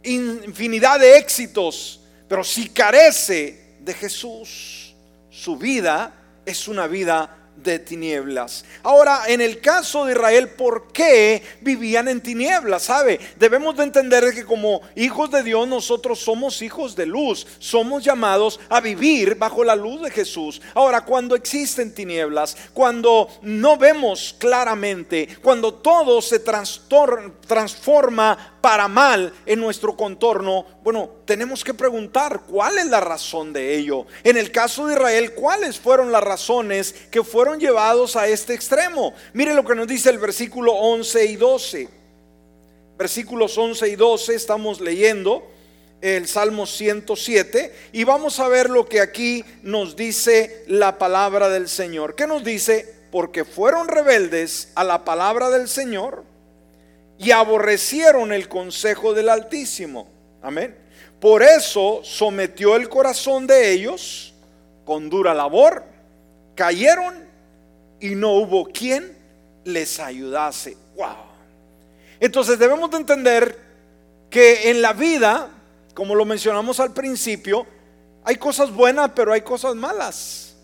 infinidad 0.03 0.99
de 0.99 1.17
éxitos, 1.17 2.01
pero 2.27 2.43
si 2.43 2.69
carece 2.69 3.62
de 3.83 3.93
Jesús. 3.93 4.95
Su 5.29 5.57
vida 5.57 6.13
es 6.45 6.67
una 6.67 6.87
vida 6.87 7.43
de 7.55 7.79
tinieblas. 7.79 8.65
Ahora, 8.81 9.23
en 9.27 9.41
el 9.41 9.59
caso 9.59 10.05
de 10.05 10.13
Israel, 10.13 10.49
¿por 10.49 10.91
qué 10.91 11.43
vivían 11.61 12.07
en 12.07 12.21
tinieblas? 12.21 12.83
¿Sabe? 12.83 13.19
Debemos 13.37 13.77
de 13.77 13.83
entender 13.83 14.33
que 14.33 14.45
como 14.45 14.81
hijos 14.95 15.31
de 15.31 15.43
Dios 15.43 15.67
nosotros 15.67 16.19
somos 16.19 16.61
hijos 16.61 16.95
de 16.95 17.05
luz, 17.05 17.45
somos 17.59 18.03
llamados 18.03 18.59
a 18.69 18.81
vivir 18.81 19.35
bajo 19.35 19.63
la 19.63 19.75
luz 19.75 20.01
de 20.01 20.11
Jesús. 20.11 20.61
Ahora, 20.73 21.05
cuando 21.05 21.35
existen 21.35 21.93
tinieblas, 21.93 22.57
cuando 22.73 23.29
no 23.43 23.77
vemos 23.77 24.35
claramente, 24.39 25.37
cuando 25.41 25.75
todo 25.75 26.21
se 26.21 26.39
transforma 26.39 28.52
para 28.63 28.87
mal 28.87 29.33
en 29.45 29.59
nuestro 29.59 29.97
contorno, 29.97 30.65
bueno, 30.85 31.09
tenemos 31.25 31.65
que 31.65 31.73
preguntar 31.73 32.43
cuál 32.47 32.77
es 32.77 32.85
la 32.85 33.01
razón 33.01 33.51
de 33.51 33.75
ello. 33.75 34.05
En 34.23 34.37
el 34.37 34.53
caso 34.53 34.87
de 34.87 34.93
Israel, 34.93 35.33
¿cuáles 35.33 35.77
fueron 35.77 36.13
las 36.13 36.23
razones 36.23 36.95
que 37.11 37.25
fueron 37.25 37.59
llevados 37.59 38.15
a 38.15 38.29
este 38.29 38.53
extremo? 38.53 39.13
Mire 39.33 39.53
lo 39.53 39.65
que 39.65 39.75
nos 39.75 39.85
dice 39.85 40.09
el 40.09 40.17
versículo 40.17 40.71
11 40.71 41.25
y 41.25 41.35
12. 41.35 41.89
Versículos 42.97 43.57
11 43.57 43.89
y 43.89 43.95
12 43.97 44.33
estamos 44.33 44.79
leyendo 44.79 45.45
el 45.99 46.25
Salmo 46.25 46.65
107 46.65 47.75
y 47.91 48.05
vamos 48.05 48.39
a 48.39 48.47
ver 48.47 48.69
lo 48.69 48.87
que 48.87 49.01
aquí 49.01 49.43
nos 49.61 49.97
dice 49.97 50.63
la 50.67 50.97
palabra 50.97 51.49
del 51.49 51.67
Señor. 51.67 52.15
¿Qué 52.15 52.27
nos 52.27 52.45
dice? 52.45 52.95
Porque 53.11 53.43
fueron 53.43 53.89
rebeldes 53.89 54.69
a 54.75 54.85
la 54.85 55.03
palabra 55.03 55.49
del 55.49 55.67
Señor 55.67 56.31
y 57.17 57.31
aborrecieron 57.31 58.33
el 58.33 58.47
consejo 58.47 59.13
del 59.13 59.29
Altísimo. 59.29 60.07
Amén. 60.41 60.75
Por 61.19 61.41
eso 61.41 62.01
sometió 62.03 62.75
el 62.75 62.89
corazón 62.89 63.47
de 63.47 63.71
ellos 63.71 64.33
con 64.85 65.09
dura 65.09 65.33
labor. 65.33 65.83
Cayeron 66.55 67.15
y 67.99 68.15
no 68.15 68.33
hubo 68.33 68.65
quien 68.65 69.17
les 69.63 69.99
ayudase. 69.99 70.75
Wow. 70.95 71.15
Entonces 72.19 72.59
debemos 72.59 72.91
de 72.91 72.97
entender 72.97 73.57
que 74.29 74.69
en 74.69 74.81
la 74.81 74.93
vida, 74.93 75.49
como 75.93 76.15
lo 76.15 76.25
mencionamos 76.25 76.79
al 76.79 76.93
principio, 76.93 77.65
hay 78.23 78.35
cosas 78.35 78.71
buenas, 78.71 79.11
pero 79.15 79.33
hay 79.33 79.41
cosas 79.41 79.75
malas. 79.75 80.55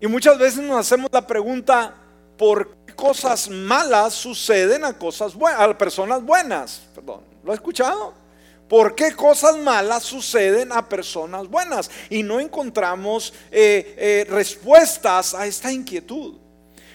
Y 0.00 0.06
muchas 0.06 0.38
veces 0.38 0.62
nos 0.62 0.78
hacemos 0.78 1.10
la 1.12 1.26
pregunta, 1.26 1.94
¿por 2.36 2.76
cosas 3.00 3.48
malas 3.48 4.12
suceden 4.12 4.84
a 4.84 4.92
cosas 4.92 5.34
buenas, 5.34 5.60
a 5.60 5.78
personas 5.78 6.22
buenas? 6.22 6.82
Perdón, 6.94 7.22
¿lo 7.42 7.50
ha 7.50 7.54
escuchado? 7.54 8.12
¿Por 8.68 8.94
qué 8.94 9.16
cosas 9.16 9.56
malas 9.56 10.04
suceden 10.04 10.70
a 10.70 10.86
personas 10.86 11.48
buenas? 11.48 11.90
Y 12.10 12.22
no 12.22 12.38
encontramos 12.38 13.32
eh, 13.50 13.96
eh, 13.96 14.26
respuestas 14.28 15.34
a 15.34 15.46
esta 15.46 15.72
inquietud. 15.72 16.36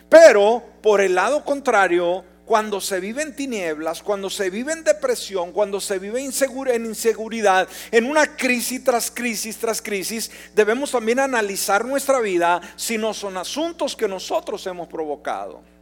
Pero 0.07 0.63
por 0.81 1.01
el 1.01 1.15
lado 1.15 1.43
contrario, 1.43 2.23
cuando 2.45 2.79
se 2.79 2.99
vive 2.99 3.23
en 3.23 3.35
tinieblas, 3.35 4.03
cuando 4.03 4.29
se 4.29 4.51
vive 4.51 4.71
en 4.71 4.83
depresión, 4.83 5.51
cuando 5.51 5.81
se 5.81 5.97
vive 5.97 6.19
en 6.19 6.85
inseguridad, 6.85 7.67
en 7.91 8.05
una 8.05 8.37
crisis 8.37 8.83
tras 8.83 9.09
crisis 9.09 9.57
tras 9.57 9.81
crisis, 9.81 10.29
debemos 10.53 10.91
también 10.91 11.19
analizar 11.19 11.83
nuestra 11.83 12.19
vida 12.19 12.61
si 12.75 12.99
no 12.99 13.13
son 13.15 13.35
asuntos 13.35 13.95
que 13.95 14.07
nosotros 14.07 14.65
hemos 14.67 14.87
provocado. 14.87 15.74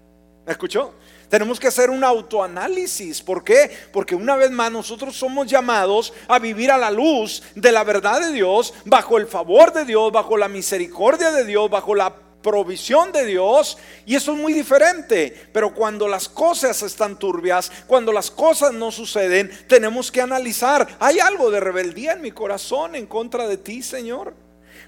¿Me 0.45 0.51
escuchó? 0.51 0.93
Tenemos 1.29 1.59
que 1.59 1.67
hacer 1.67 1.89
un 1.89 2.03
autoanálisis. 2.03 3.21
¿Por 3.21 3.43
qué? 3.43 3.71
Porque 3.91 4.13
una 4.13 4.35
vez 4.35 4.51
más 4.51 4.71
nosotros 4.71 5.15
somos 5.15 5.47
llamados 5.47 6.13
a 6.27 6.37
vivir 6.37 6.69
a 6.69 6.77
la 6.77 6.91
luz 6.91 7.41
de 7.55 7.71
la 7.71 7.83
verdad 7.83 8.19
de 8.21 8.33
Dios, 8.33 8.73
bajo 8.85 9.17
el 9.17 9.25
favor 9.25 9.71
de 9.71 9.85
Dios, 9.85 10.11
bajo 10.11 10.37
la 10.37 10.49
misericordia 10.49 11.31
de 11.31 11.45
Dios, 11.45 11.69
bajo 11.69 11.95
la 11.95 12.13
provisión 12.43 13.13
de 13.13 13.25
Dios 13.25 13.77
y 14.05 14.15
eso 14.15 14.33
es 14.33 14.37
muy 14.37 14.53
diferente. 14.53 15.49
Pero 15.53 15.73
cuando 15.73 16.07
las 16.09 16.27
cosas 16.27 16.83
están 16.83 17.17
turbias, 17.17 17.71
cuando 17.87 18.11
las 18.11 18.29
cosas 18.29 18.73
no 18.73 18.91
suceden, 18.91 19.49
tenemos 19.67 20.11
que 20.11 20.21
analizar, 20.21 20.85
¿hay 20.99 21.19
algo 21.19 21.49
de 21.49 21.61
rebeldía 21.61 22.11
en 22.11 22.21
mi 22.21 22.31
corazón 22.31 22.95
en 22.95 23.07
contra 23.07 23.47
de 23.47 23.57
ti, 23.57 23.81
Señor? 23.81 24.35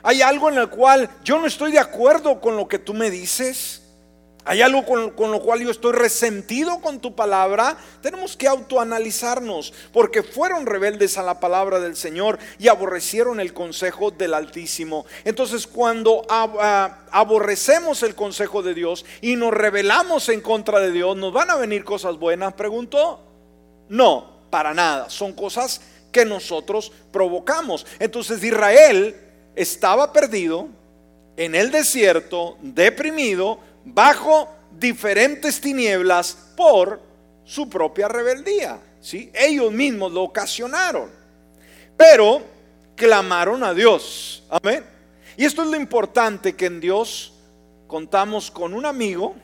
¿Hay 0.03 0.21
algo 0.21 0.49
en 0.49 0.57
el 0.57 0.69
cual 0.69 1.09
yo 1.23 1.39
no 1.39 1.47
estoy 1.47 1.71
de 1.71 1.79
acuerdo 1.79 2.39
con 2.39 2.57
lo 2.57 2.67
que 2.67 2.77
tú 2.77 2.93
me 2.93 3.09
dices? 3.09 3.84
Hay 4.45 4.61
algo 4.61 4.85
con, 4.85 5.31
lo 5.31 5.41
cual 5.41 5.61
yo 5.61 5.71
estoy 5.71 5.93
resentido 5.93 6.79
con 6.79 6.99
tu 6.99 7.15
palabra, 7.15 7.77
tenemos 8.01 8.37
que 8.37 8.47
autoanalizarnos, 8.47 9.73
porque 9.91 10.21
fueron 10.21 10.67
rebeldes 10.67 11.17
a 11.17 11.23
la 11.23 11.39
palabra 11.39 11.79
del 11.79 11.95
Señor 11.95 12.37
y 12.59 12.67
aborrecieron 12.67 13.39
el 13.39 13.53
consejo 13.53 14.11
del 14.11 14.35
Altísimo. 14.35 15.07
Entonces 15.23 15.65
cuando 15.65 16.21
aborrecemos 16.29 18.03
el 18.03 18.13
consejo 18.13 18.61
de 18.61 18.75
Dios 18.75 19.03
y 19.19 19.35
nos 19.35 19.51
rebelamos 19.51 20.29
en 20.29 20.41
contra 20.41 20.79
de 20.79 20.91
Dios, 20.91 21.17
¿nos 21.17 21.33
van 21.33 21.49
a 21.49 21.55
venir 21.55 21.83
cosas 21.83 22.17
buenas? 22.17 22.53
Preguntó. 22.53 23.21
No, 23.89 24.41
para 24.51 24.73
nada. 24.73 25.09
Son 25.09 25.33
cosas 25.33 25.81
que 26.11 26.23
nosotros 26.23 26.91
provocamos. 27.11 27.85
Entonces 27.99 28.43
Israel 28.43 29.15
estaba 29.55 30.13
perdido 30.13 30.67
en 31.37 31.55
el 31.55 31.71
desierto, 31.71 32.57
deprimido, 32.61 33.59
bajo 33.85 34.49
diferentes 34.71 35.61
tinieblas 35.61 36.51
por 36.57 36.99
su 37.45 37.69
propia 37.69 38.07
rebeldía. 38.07 38.79
¿sí? 38.99 39.31
Ellos 39.33 39.71
mismos 39.71 40.11
lo 40.11 40.23
ocasionaron. 40.23 41.09
Pero 41.95 42.41
clamaron 42.95 43.63
a 43.63 43.73
Dios. 43.73 44.43
Amén. 44.49 44.83
Y 45.37 45.45
esto 45.45 45.63
es 45.63 45.69
lo 45.69 45.77
importante 45.77 46.55
que 46.55 46.65
en 46.65 46.79
Dios 46.79 47.33
contamos 47.87 48.49
con 48.51 48.73
un 48.73 48.85
amigo 48.85 49.35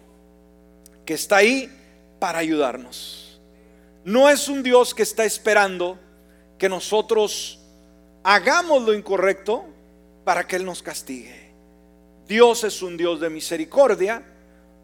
que 1.06 1.14
está 1.14 1.38
ahí 1.38 1.70
para 2.20 2.40
ayudarnos. 2.40 3.42
No 4.04 4.30
es 4.30 4.48
un 4.48 4.64
Dios 4.64 4.94
que 4.96 5.04
está 5.04 5.26
esperando 5.26 6.00
que 6.58 6.68
nosotros 6.70 7.60
hagamos 8.24 8.84
lo 8.84 8.94
incorrecto 8.94 9.66
para 10.24 10.48
que 10.48 10.56
Él 10.56 10.66
nos 10.66 10.82
castigue. 10.82 11.51
Dios 12.28 12.64
es 12.64 12.82
un 12.82 12.98
Dios 12.98 13.20
de 13.20 13.30
misericordia, 13.30 14.24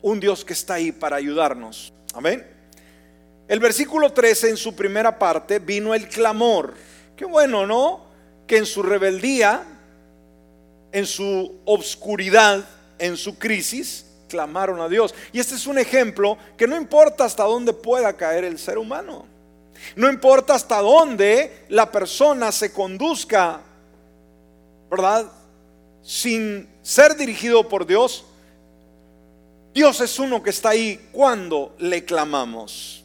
un 0.01 0.19
Dios 0.19 0.43
que 0.43 0.53
está 0.53 0.75
ahí 0.75 0.91
para 0.91 1.17
ayudarnos. 1.17 1.93
Amén. 2.13 2.45
El 3.47 3.59
versículo 3.59 4.11
13 4.11 4.49
en 4.49 4.57
su 4.57 4.75
primera 4.75 5.17
parte 5.17 5.59
vino 5.59 5.93
el 5.95 6.09
clamor. 6.09 6.73
Qué 7.15 7.25
bueno, 7.25 7.65
¿no? 7.65 8.05
Que 8.45 8.57
en 8.57 8.65
su 8.65 8.83
rebeldía, 8.83 9.63
en 10.91 11.05
su 11.05 11.61
obscuridad, 11.65 12.65
en 12.99 13.15
su 13.15 13.37
crisis, 13.39 14.05
clamaron 14.27 14.81
a 14.81 14.89
Dios. 14.89 15.15
Y 15.31 15.39
este 15.39 15.55
es 15.55 15.65
un 15.65 15.77
ejemplo 15.77 16.37
que 16.57 16.67
no 16.67 16.75
importa 16.75 17.25
hasta 17.25 17.43
dónde 17.43 17.73
pueda 17.73 18.13
caer 18.13 18.43
el 18.43 18.59
ser 18.59 18.77
humano. 18.77 19.25
No 19.95 20.09
importa 20.09 20.55
hasta 20.55 20.81
dónde 20.81 21.65
la 21.69 21.91
persona 21.91 22.51
se 22.51 22.71
conduzca, 22.73 23.61
¿verdad? 24.89 25.31
Sin 26.01 26.67
ser 26.87 27.17
dirigido 27.17 27.67
por 27.67 27.85
Dios. 27.85 28.23
Dios 29.73 29.99
es 29.99 30.17
uno 30.19 30.41
que 30.41 30.51
está 30.51 30.69
ahí 30.69 31.09
cuando 31.11 31.75
le 31.79 32.05
clamamos. 32.05 33.03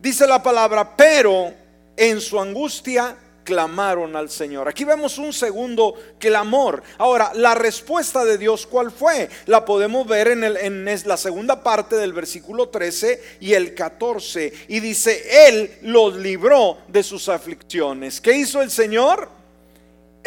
Dice 0.00 0.24
la 0.24 0.40
palabra, 0.40 0.96
pero 0.96 1.52
en 1.96 2.20
su 2.20 2.38
angustia 2.38 3.16
clamaron 3.42 4.14
al 4.14 4.30
Señor. 4.30 4.68
Aquí 4.68 4.84
vemos 4.84 5.18
un 5.18 5.32
segundo 5.32 5.94
clamor. 6.20 6.80
Ahora, 6.96 7.32
la 7.34 7.56
respuesta 7.56 8.24
de 8.24 8.38
Dios, 8.38 8.68
¿cuál 8.68 8.92
fue? 8.92 9.28
La 9.46 9.64
podemos 9.64 10.06
ver 10.06 10.28
en, 10.28 10.44
el, 10.44 11.02
la 11.04 11.16
segunda 11.16 11.60
parte 11.60 11.96
del 11.96 12.12
versículo 12.12 12.68
13 12.68 13.38
y 13.40 13.54
el 13.54 13.74
14. 13.74 14.52
Y 14.68 14.78
dice, 14.78 15.48
Él 15.48 15.78
los 15.82 16.14
libró 16.14 16.78
de 16.86 17.02
sus 17.02 17.28
aflicciones. 17.28 18.20
¿Qué 18.20 18.36
hizo 18.36 18.62
el 18.62 18.70
Señor? 18.70 19.37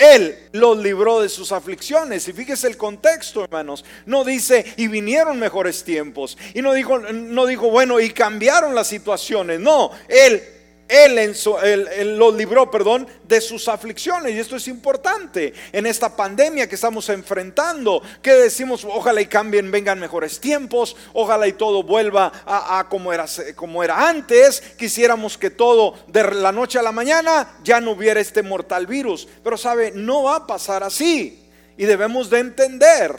Él 0.01 0.37
los 0.51 0.77
libró 0.77 1.21
de 1.21 1.29
sus 1.29 1.51
aflicciones. 1.51 2.27
Y 2.27 2.33
fíjese 2.33 2.67
el 2.67 2.77
contexto, 2.77 3.43
hermanos. 3.43 3.85
No 4.05 4.23
dice, 4.23 4.65
y 4.77 4.87
vinieron 4.87 5.39
mejores 5.39 5.83
tiempos. 5.83 6.37
Y 6.53 6.61
no 6.61 6.73
dijo, 6.73 6.97
no 6.99 7.45
dijo, 7.45 7.69
bueno, 7.69 7.99
y 7.99 8.09
cambiaron 8.09 8.73
las 8.73 8.87
situaciones. 8.87 9.59
No, 9.59 9.91
Él 10.07 10.41
él, 10.91 11.17
en 11.17 12.17
los 12.17 12.35
libró, 12.35 12.69
perdón, 12.69 13.07
de 13.23 13.39
sus 13.39 13.69
aflicciones. 13.69 14.33
Y 14.33 14.39
esto 14.39 14.57
es 14.57 14.67
importante 14.67 15.53
en 15.71 15.85
esta 15.85 16.13
pandemia 16.17 16.67
que 16.67 16.75
estamos 16.75 17.07
enfrentando. 17.07 18.01
Que 18.21 18.33
decimos, 18.33 18.83
ojalá 18.83 19.21
y 19.21 19.27
cambien, 19.27 19.71
vengan 19.71 20.01
mejores 20.01 20.41
tiempos, 20.41 20.97
ojalá 21.13 21.47
y 21.47 21.53
todo 21.53 21.83
vuelva 21.83 22.29
a, 22.45 22.87
como, 22.89 23.13
era, 23.13 23.25
como 23.55 23.85
era 23.85 24.09
antes. 24.09 24.59
Quisiéramos 24.77 25.37
que 25.37 25.49
todo 25.49 25.95
de 26.07 26.23
la 26.35 26.51
noche 26.51 26.77
a 26.77 26.81
la 26.81 26.91
mañana 26.91 27.55
ya 27.63 27.79
no 27.79 27.91
hubiera 27.91 28.19
este 28.19 28.43
mortal 28.43 28.85
virus. 28.85 29.29
Pero 29.45 29.57
sabe, 29.57 29.91
no 29.95 30.23
va 30.23 30.35
a 30.35 30.47
pasar 30.47 30.83
así. 30.83 31.47
Y 31.77 31.85
debemos 31.85 32.29
de 32.29 32.39
entender, 32.39 33.15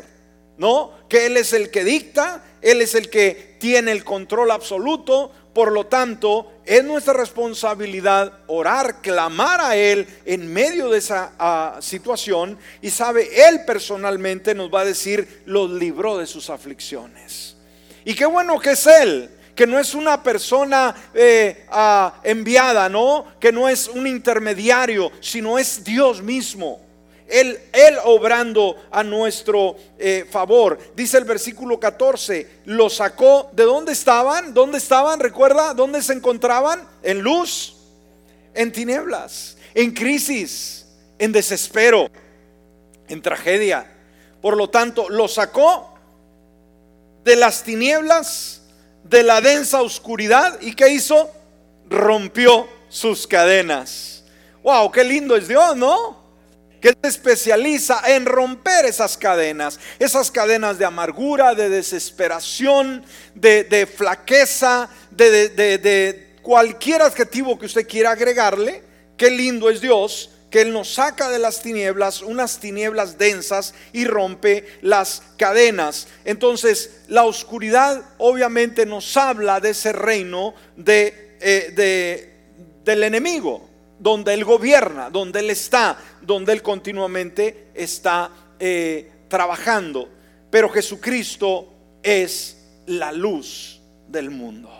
¿no? 0.58 0.92
Que 1.08 1.24
Él 1.24 1.38
es 1.38 1.54
el 1.54 1.70
que 1.70 1.84
dicta, 1.84 2.44
Él 2.60 2.82
es 2.82 2.94
el 2.94 3.08
que 3.08 3.56
tiene 3.58 3.92
el 3.92 4.04
control 4.04 4.50
absoluto 4.50 5.32
por 5.52 5.70
lo 5.70 5.86
tanto, 5.86 6.50
es 6.64 6.82
nuestra 6.82 7.12
responsabilidad 7.12 8.32
orar, 8.46 9.02
clamar 9.02 9.60
a 9.60 9.76
Él 9.76 10.06
en 10.24 10.50
medio 10.50 10.88
de 10.88 10.98
esa 10.98 11.32
ah, 11.38 11.78
situación 11.80 12.58
y 12.80 12.90
sabe, 12.90 13.48
Él 13.48 13.60
personalmente 13.66 14.54
nos 14.54 14.72
va 14.72 14.80
a 14.80 14.86
decir, 14.86 15.42
los 15.44 15.70
libró 15.70 16.16
de 16.16 16.26
sus 16.26 16.48
aflicciones. 16.48 17.56
Y 18.04 18.14
qué 18.14 18.24
bueno 18.24 18.58
que 18.58 18.70
es 18.70 18.86
Él, 18.86 19.30
que 19.54 19.66
no 19.66 19.78
es 19.78 19.94
una 19.94 20.22
persona 20.22 20.94
eh, 21.12 21.66
ah, 21.70 22.14
enviada, 22.22 22.88
¿no? 22.88 23.26
Que 23.38 23.52
no 23.52 23.68
es 23.68 23.88
un 23.88 24.06
intermediario, 24.06 25.12
sino 25.20 25.58
es 25.58 25.84
Dios 25.84 26.22
mismo. 26.22 26.80
Él, 27.32 27.58
él 27.72 27.96
obrando 28.04 28.76
a 28.90 29.02
nuestro 29.02 29.74
eh, 29.98 30.26
favor. 30.30 30.78
Dice 30.94 31.16
el 31.16 31.24
versículo 31.24 31.80
14, 31.80 32.60
lo 32.66 32.90
sacó. 32.90 33.48
¿De 33.54 33.62
dónde 33.62 33.92
estaban? 33.92 34.52
¿Dónde 34.52 34.76
estaban? 34.76 35.18
¿Recuerda? 35.18 35.72
¿Dónde 35.72 36.02
se 36.02 36.12
encontraban? 36.12 36.86
En 37.02 37.22
luz, 37.22 37.78
en 38.52 38.70
tinieblas, 38.70 39.56
en 39.72 39.92
crisis, 39.92 40.84
en 41.18 41.32
desespero, 41.32 42.10
en 43.08 43.22
tragedia. 43.22 43.90
Por 44.42 44.58
lo 44.58 44.68
tanto, 44.68 45.08
lo 45.08 45.26
sacó 45.26 45.94
de 47.24 47.36
las 47.36 47.62
tinieblas, 47.62 48.60
de 49.04 49.22
la 49.22 49.40
densa 49.40 49.80
oscuridad. 49.80 50.60
¿Y 50.60 50.74
qué 50.74 50.90
hizo? 50.90 51.30
Rompió 51.88 52.68
sus 52.90 53.26
cadenas. 53.26 54.24
Wow, 54.62 54.90
qué 54.92 55.02
lindo 55.02 55.34
es 55.34 55.48
Dios, 55.48 55.74
¿no? 55.76 56.21
Que 56.82 56.96
se 57.00 57.08
especializa 57.08 58.02
en 58.08 58.26
romper 58.26 58.84
esas 58.86 59.16
cadenas, 59.16 59.78
esas 60.00 60.32
cadenas 60.32 60.78
de 60.78 60.84
amargura, 60.84 61.54
de 61.54 61.68
desesperación, 61.68 63.04
de, 63.36 63.88
flaqueza, 63.96 64.90
de, 65.12 65.48
de 65.48 66.36
cualquier 66.42 67.02
adjetivo 67.02 67.56
que 67.56 67.66
usted 67.66 67.86
quiera 67.86 68.10
agregarle. 68.10 68.82
Qué 69.16 69.30
lindo 69.30 69.70
es 69.70 69.80
Dios 69.80 70.30
que 70.50 70.60
Él 70.60 70.72
nos 70.72 70.94
saca 70.94 71.30
de 71.30 71.38
las 71.38 71.62
tinieblas, 71.62 72.20
unas 72.20 72.58
tinieblas 72.58 73.16
densas 73.16 73.74
y 73.92 74.04
rompe 74.04 74.66
las 74.82 75.22
cadenas. 75.38 76.08
Entonces, 76.24 76.90
la 77.06 77.24
oscuridad 77.24 78.02
obviamente 78.18 78.86
nos 78.86 79.16
habla 79.16 79.60
de 79.60 79.70
ese 79.70 79.92
reino 79.92 80.52
de, 80.76 81.36
eh, 81.40 81.72
de, 81.74 82.34
del 82.84 83.04
enemigo 83.04 83.71
donde 84.02 84.34
Él 84.34 84.44
gobierna, 84.44 85.10
donde 85.10 85.38
Él 85.38 85.50
está, 85.50 85.96
donde 86.20 86.52
Él 86.52 86.60
continuamente 86.60 87.68
está 87.72 88.30
eh, 88.58 89.12
trabajando. 89.28 90.08
Pero 90.50 90.68
Jesucristo 90.68 91.68
es 92.02 92.56
la 92.86 93.12
luz 93.12 93.80
del 94.08 94.30
mundo. 94.30 94.70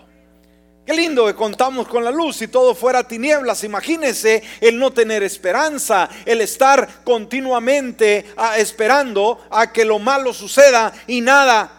Qué 0.85 0.93
lindo 0.93 1.25
que 1.27 1.37
contamos 1.37 1.87
con 1.87 2.03
la 2.03 2.11
luz. 2.11 2.39
Si 2.39 2.49
todo 2.49 2.75
fuera 2.75 3.07
tinieblas, 3.07 3.63
imagínese 3.63 4.43
el 4.61 4.77
no 4.77 4.93
tener 4.93 5.23
esperanza, 5.23 6.11
el 6.27 6.41
estar 6.41 7.05
continuamente 7.05 8.27
ah, 8.37 8.59
esperando 8.59 9.47
a 9.51 9.73
que 9.73 9.85
lo 9.85 10.01
malo 10.01 10.33
suceda 10.35 10.93
y 11.07 11.21
nada 11.21 11.71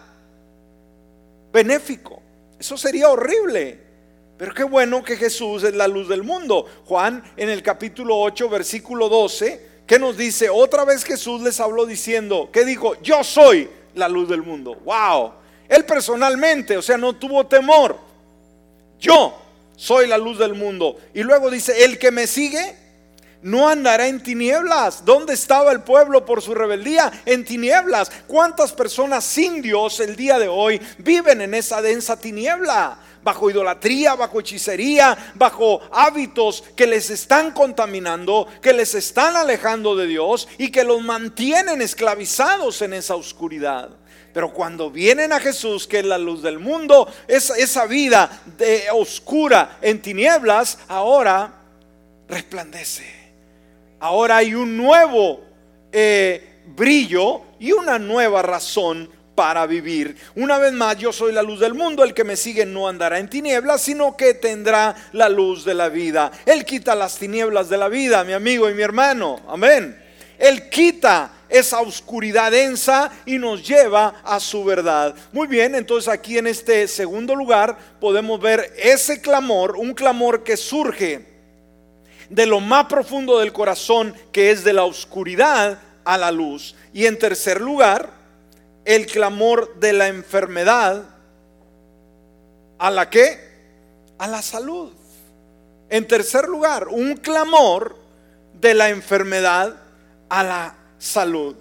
benéfico. 1.52 2.22
Eso 2.58 2.78
sería 2.78 3.10
horrible. 3.10 3.83
Pero 4.36 4.52
qué 4.52 4.64
bueno 4.64 5.04
que 5.04 5.16
Jesús 5.16 5.62
es 5.62 5.74
la 5.74 5.86
luz 5.86 6.08
del 6.08 6.22
mundo. 6.22 6.66
Juan 6.86 7.22
en 7.36 7.48
el 7.48 7.62
capítulo 7.62 8.18
8, 8.18 8.48
versículo 8.48 9.08
12, 9.08 9.74
que 9.86 9.98
nos 9.98 10.16
dice, 10.16 10.50
otra 10.50 10.84
vez 10.84 11.04
Jesús 11.04 11.40
les 11.42 11.60
habló 11.60 11.86
diciendo, 11.86 12.50
¿qué 12.52 12.64
dijo? 12.64 13.00
Yo 13.02 13.22
soy 13.22 13.70
la 13.94 14.08
luz 14.08 14.28
del 14.28 14.42
mundo. 14.42 14.74
Wow. 14.84 15.32
Él 15.68 15.84
personalmente, 15.84 16.76
o 16.76 16.82
sea, 16.82 16.98
no 16.98 17.14
tuvo 17.14 17.46
temor. 17.46 17.96
Yo 18.98 19.38
soy 19.76 20.06
la 20.06 20.18
luz 20.18 20.38
del 20.38 20.54
mundo. 20.54 20.96
Y 21.14 21.22
luego 21.22 21.50
dice, 21.50 21.84
el 21.84 21.98
que 21.98 22.10
me 22.10 22.26
sigue 22.26 22.76
no 23.42 23.68
andará 23.68 24.08
en 24.08 24.22
tinieblas. 24.22 25.04
¿Dónde 25.04 25.34
estaba 25.34 25.70
el 25.70 25.82
pueblo 25.82 26.24
por 26.24 26.40
su 26.40 26.54
rebeldía? 26.54 27.12
En 27.26 27.44
tinieblas. 27.44 28.10
¿Cuántas 28.26 28.72
personas 28.72 29.22
sin 29.22 29.60
Dios 29.60 30.00
el 30.00 30.16
día 30.16 30.38
de 30.38 30.48
hoy 30.48 30.80
viven 30.98 31.42
en 31.42 31.52
esa 31.52 31.82
densa 31.82 32.18
tiniebla? 32.18 32.98
Bajo 33.24 33.50
idolatría, 33.50 34.14
bajo 34.14 34.38
hechicería, 34.38 35.32
bajo 35.34 35.80
hábitos 35.90 36.62
que 36.76 36.86
les 36.86 37.10
están 37.10 37.52
contaminando, 37.52 38.46
que 38.60 38.72
les 38.72 38.94
están 38.94 39.34
alejando 39.34 39.96
de 39.96 40.06
Dios 40.06 40.46
y 40.58 40.70
que 40.70 40.84
los 40.84 41.02
mantienen 41.02 41.80
esclavizados 41.82 42.82
en 42.82 42.92
esa 42.92 43.16
oscuridad. 43.16 43.88
Pero 44.34 44.52
cuando 44.52 44.90
vienen 44.90 45.32
a 45.32 45.40
Jesús, 45.40 45.86
que 45.86 46.00
es 46.00 46.04
la 46.04 46.18
luz 46.18 46.42
del 46.42 46.58
mundo, 46.58 47.08
esa, 47.26 47.56
esa 47.56 47.86
vida 47.86 48.42
de 48.58 48.84
oscura 48.92 49.78
en 49.80 50.02
tinieblas, 50.02 50.78
ahora 50.88 51.54
resplandece. 52.28 53.04
Ahora 54.00 54.38
hay 54.38 54.54
un 54.54 54.76
nuevo 54.76 55.40
eh, 55.92 56.62
brillo 56.66 57.42
y 57.58 57.72
una 57.72 57.98
nueva 57.98 58.42
razón 58.42 59.08
para 59.34 59.66
vivir. 59.66 60.16
Una 60.34 60.58
vez 60.58 60.72
más, 60.72 60.96
yo 60.96 61.12
soy 61.12 61.32
la 61.32 61.42
luz 61.42 61.60
del 61.60 61.74
mundo, 61.74 62.04
el 62.04 62.14
que 62.14 62.24
me 62.24 62.36
sigue 62.36 62.64
no 62.66 62.88
andará 62.88 63.18
en 63.18 63.28
tinieblas, 63.28 63.82
sino 63.82 64.16
que 64.16 64.34
tendrá 64.34 64.94
la 65.12 65.28
luz 65.28 65.64
de 65.64 65.74
la 65.74 65.88
vida. 65.88 66.30
Él 66.46 66.64
quita 66.64 66.94
las 66.94 67.18
tinieblas 67.18 67.68
de 67.68 67.76
la 67.76 67.88
vida, 67.88 68.24
mi 68.24 68.32
amigo 68.32 68.68
y 68.70 68.74
mi 68.74 68.82
hermano. 68.82 69.40
Amén. 69.48 70.00
Él 70.38 70.68
quita 70.68 71.30
esa 71.48 71.80
oscuridad 71.80 72.50
densa 72.50 73.10
y 73.26 73.38
nos 73.38 73.66
lleva 73.66 74.16
a 74.24 74.40
su 74.40 74.64
verdad. 74.64 75.14
Muy 75.32 75.46
bien, 75.46 75.74
entonces 75.74 76.12
aquí 76.12 76.38
en 76.38 76.46
este 76.46 76.88
segundo 76.88 77.34
lugar 77.34 77.78
podemos 78.00 78.40
ver 78.40 78.72
ese 78.76 79.20
clamor, 79.20 79.76
un 79.76 79.94
clamor 79.94 80.42
que 80.42 80.56
surge 80.56 81.34
de 82.28 82.46
lo 82.46 82.60
más 82.60 82.86
profundo 82.86 83.38
del 83.38 83.52
corazón, 83.52 84.14
que 84.32 84.50
es 84.50 84.64
de 84.64 84.72
la 84.72 84.84
oscuridad 84.84 85.78
a 86.04 86.18
la 86.18 86.32
luz. 86.32 86.74
Y 86.92 87.06
en 87.06 87.18
tercer 87.18 87.60
lugar, 87.60 88.23
el 88.84 89.06
clamor 89.06 89.74
de 89.76 89.92
la 89.92 90.08
enfermedad 90.08 91.04
a 92.78 92.90
la 92.90 93.08
que? 93.08 93.38
A 94.18 94.28
la 94.28 94.42
salud. 94.42 94.92
En 95.88 96.06
tercer 96.06 96.48
lugar, 96.48 96.88
un 96.88 97.16
clamor 97.16 97.96
de 98.60 98.74
la 98.74 98.90
enfermedad 98.90 99.76
a 100.28 100.42
la 100.42 100.76
salud. 100.98 101.56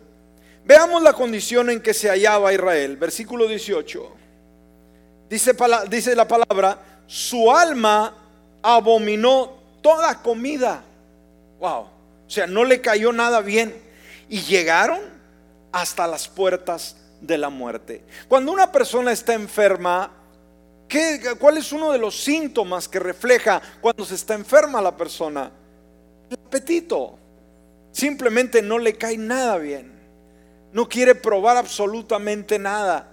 Veamos 0.65 1.01
la 1.03 1.13
condición 1.13 1.69
en 1.69 1.81
que 1.81 1.93
se 1.93 2.09
hallaba 2.09 2.53
Israel. 2.53 2.97
Versículo 2.97 3.47
18. 3.47 4.11
Dice, 5.29 5.55
dice 5.89 6.15
la 6.15 6.27
palabra, 6.27 6.79
su 7.05 7.51
alma 7.51 8.15
abominó 8.61 9.57
toda 9.81 10.21
comida. 10.21 10.83
Wow. 11.59 11.81
O 12.25 12.29
sea, 12.29 12.47
no 12.47 12.63
le 12.63 12.81
cayó 12.81 13.11
nada 13.11 13.41
bien. 13.41 13.75
Y 14.29 14.41
llegaron 14.41 14.99
hasta 15.71 16.07
las 16.07 16.27
puertas 16.27 16.95
de 17.23 17.37
la 17.37 17.49
muerte. 17.49 18.03
Cuando 18.27 18.51
una 18.51 18.71
persona 18.71 19.11
está 19.11 19.33
enferma, 19.33 20.11
¿qué, 20.87 21.21
¿cuál 21.39 21.57
es 21.57 21.71
uno 21.71 21.91
de 21.91 21.97
los 21.97 22.21
síntomas 22.21 22.87
que 22.87 22.99
refleja 22.99 23.61
cuando 23.81 24.05
se 24.05 24.15
está 24.15 24.33
enferma 24.33 24.81
la 24.81 24.95
persona? 24.95 25.49
El 26.29 26.37
apetito. 26.45 27.17
Simplemente 27.91 28.61
no 28.61 28.77
le 28.77 28.95
cae 28.97 29.17
nada 29.17 29.57
bien. 29.57 29.93
No 30.73 30.89
quiere 30.89 31.15
probar 31.15 31.57
absolutamente 31.57 32.59
nada. 32.59 33.09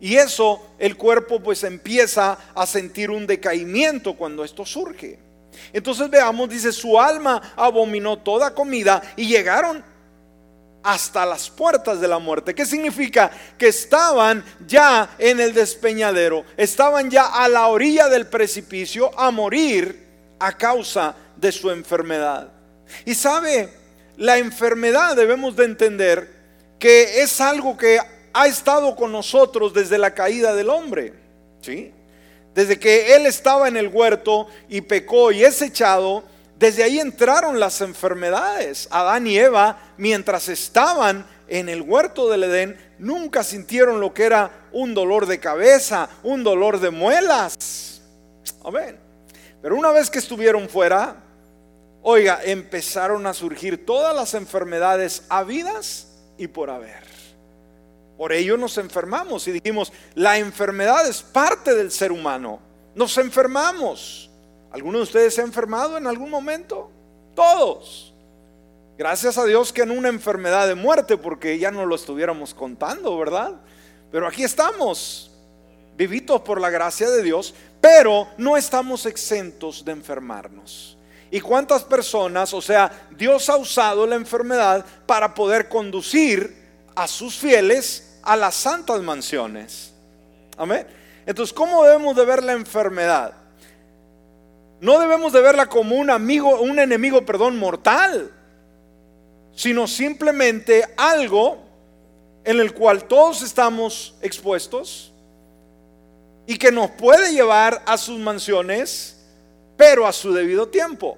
Y 0.00 0.16
eso 0.16 0.60
el 0.78 0.96
cuerpo 0.96 1.40
pues 1.40 1.64
empieza 1.64 2.36
a 2.54 2.66
sentir 2.66 3.10
un 3.10 3.26
decaimiento 3.26 4.14
cuando 4.14 4.44
esto 4.44 4.66
surge. 4.66 5.18
Entonces 5.72 6.10
veamos, 6.10 6.48
dice, 6.50 6.72
su 6.72 7.00
alma 7.00 7.54
abominó 7.56 8.18
toda 8.18 8.52
comida 8.52 9.00
y 9.16 9.26
llegaron 9.26 9.93
hasta 10.84 11.24
las 11.24 11.48
puertas 11.48 11.98
de 12.00 12.06
la 12.06 12.18
muerte. 12.18 12.54
¿Qué 12.54 12.66
significa? 12.66 13.30
Que 13.58 13.68
estaban 13.68 14.44
ya 14.66 15.16
en 15.18 15.40
el 15.40 15.54
despeñadero, 15.54 16.44
estaban 16.56 17.10
ya 17.10 17.24
a 17.24 17.48
la 17.48 17.66
orilla 17.68 18.08
del 18.08 18.26
precipicio 18.26 19.10
a 19.18 19.30
morir 19.30 20.06
a 20.38 20.56
causa 20.56 21.16
de 21.36 21.50
su 21.50 21.70
enfermedad. 21.70 22.52
Y 23.06 23.14
sabe, 23.14 23.70
la 24.18 24.36
enfermedad 24.36 25.16
debemos 25.16 25.56
de 25.56 25.64
entender 25.64 26.30
que 26.78 27.22
es 27.22 27.40
algo 27.40 27.78
que 27.78 27.98
ha 28.34 28.46
estado 28.46 28.94
con 28.94 29.10
nosotros 29.10 29.72
desde 29.72 29.96
la 29.96 30.12
caída 30.12 30.54
del 30.54 30.68
hombre. 30.68 31.14
¿Sí? 31.62 31.92
Desde 32.54 32.78
que 32.78 33.16
él 33.16 33.24
estaba 33.24 33.68
en 33.68 33.78
el 33.78 33.88
huerto 33.88 34.48
y 34.68 34.82
pecó 34.82 35.32
y 35.32 35.44
es 35.44 35.62
echado, 35.62 36.24
desde 36.58 36.84
ahí 36.84 37.00
entraron 37.00 37.58
las 37.58 37.80
enfermedades. 37.80 38.88
Adán 38.90 39.26
y 39.26 39.38
Eva, 39.38 39.78
mientras 39.96 40.48
estaban 40.48 41.26
en 41.48 41.68
el 41.68 41.82
huerto 41.82 42.28
del 42.28 42.44
Edén, 42.44 42.78
nunca 42.98 43.42
sintieron 43.42 44.00
lo 44.00 44.14
que 44.14 44.24
era 44.24 44.68
un 44.72 44.94
dolor 44.94 45.26
de 45.26 45.40
cabeza, 45.40 46.08
un 46.22 46.44
dolor 46.44 46.80
de 46.80 46.90
muelas. 46.90 48.00
Amén. 48.64 48.98
Pero 49.60 49.76
una 49.76 49.90
vez 49.90 50.10
que 50.10 50.18
estuvieron 50.18 50.68
fuera, 50.68 51.16
oiga, 52.02 52.40
empezaron 52.44 53.26
a 53.26 53.34
surgir 53.34 53.84
todas 53.84 54.14
las 54.14 54.34
enfermedades 54.34 55.24
habidas 55.28 56.08
y 56.38 56.46
por 56.46 56.70
haber. 56.70 57.02
Por 58.16 58.32
ello 58.32 58.56
nos 58.56 58.78
enfermamos 58.78 59.48
y 59.48 59.52
dijimos, 59.52 59.92
la 60.14 60.38
enfermedad 60.38 61.06
es 61.08 61.22
parte 61.22 61.74
del 61.74 61.90
ser 61.90 62.12
humano. 62.12 62.60
Nos 62.94 63.18
enfermamos. 63.18 64.30
¿Alguno 64.74 64.98
de 64.98 65.04
ustedes 65.04 65.32
se 65.32 65.40
ha 65.40 65.44
enfermado 65.44 65.96
en 65.96 66.08
algún 66.08 66.28
momento? 66.28 66.90
Todos. 67.36 68.12
Gracias 68.98 69.38
a 69.38 69.44
Dios 69.44 69.72
que 69.72 69.82
en 69.82 69.92
una 69.92 70.08
enfermedad 70.08 70.66
de 70.66 70.74
muerte, 70.74 71.16
porque 71.16 71.60
ya 71.60 71.70
no 71.70 71.86
lo 71.86 71.94
estuviéramos 71.94 72.54
contando, 72.54 73.16
¿verdad? 73.16 73.52
Pero 74.10 74.26
aquí 74.26 74.42
estamos, 74.42 75.30
vivitos 75.96 76.40
por 76.40 76.60
la 76.60 76.70
gracia 76.70 77.08
de 77.08 77.22
Dios, 77.22 77.54
pero 77.80 78.26
no 78.36 78.56
estamos 78.56 79.06
exentos 79.06 79.84
de 79.84 79.92
enfermarnos. 79.92 80.98
¿Y 81.30 81.40
cuántas 81.40 81.84
personas, 81.84 82.52
o 82.52 82.60
sea, 82.60 83.06
Dios 83.16 83.48
ha 83.48 83.56
usado 83.56 84.08
la 84.08 84.16
enfermedad 84.16 84.84
para 85.06 85.34
poder 85.34 85.68
conducir 85.68 86.52
a 86.96 87.06
sus 87.06 87.36
fieles 87.36 88.18
a 88.24 88.34
las 88.34 88.56
santas 88.56 89.00
mansiones? 89.02 89.94
Amén. 90.56 90.84
Entonces, 91.26 91.54
¿cómo 91.54 91.84
debemos 91.84 92.16
de 92.16 92.24
ver 92.24 92.42
la 92.42 92.54
enfermedad? 92.54 93.43
No 94.84 94.98
debemos 94.98 95.32
de 95.32 95.40
verla 95.40 95.66
como 95.66 95.96
un 95.96 96.10
amigo, 96.10 96.60
un 96.60 96.78
enemigo, 96.78 97.24
perdón, 97.24 97.56
mortal, 97.56 98.30
sino 99.54 99.86
simplemente 99.86 100.84
algo 100.98 101.56
en 102.44 102.60
el 102.60 102.74
cual 102.74 103.04
todos 103.04 103.40
estamos 103.40 104.14
expuestos 104.20 105.10
y 106.46 106.58
que 106.58 106.70
nos 106.70 106.90
puede 106.90 107.32
llevar 107.32 107.82
a 107.86 107.96
sus 107.96 108.20
mansiones, 108.20 109.24
pero 109.78 110.06
a 110.06 110.12
su 110.12 110.34
debido 110.34 110.68
tiempo. 110.68 111.16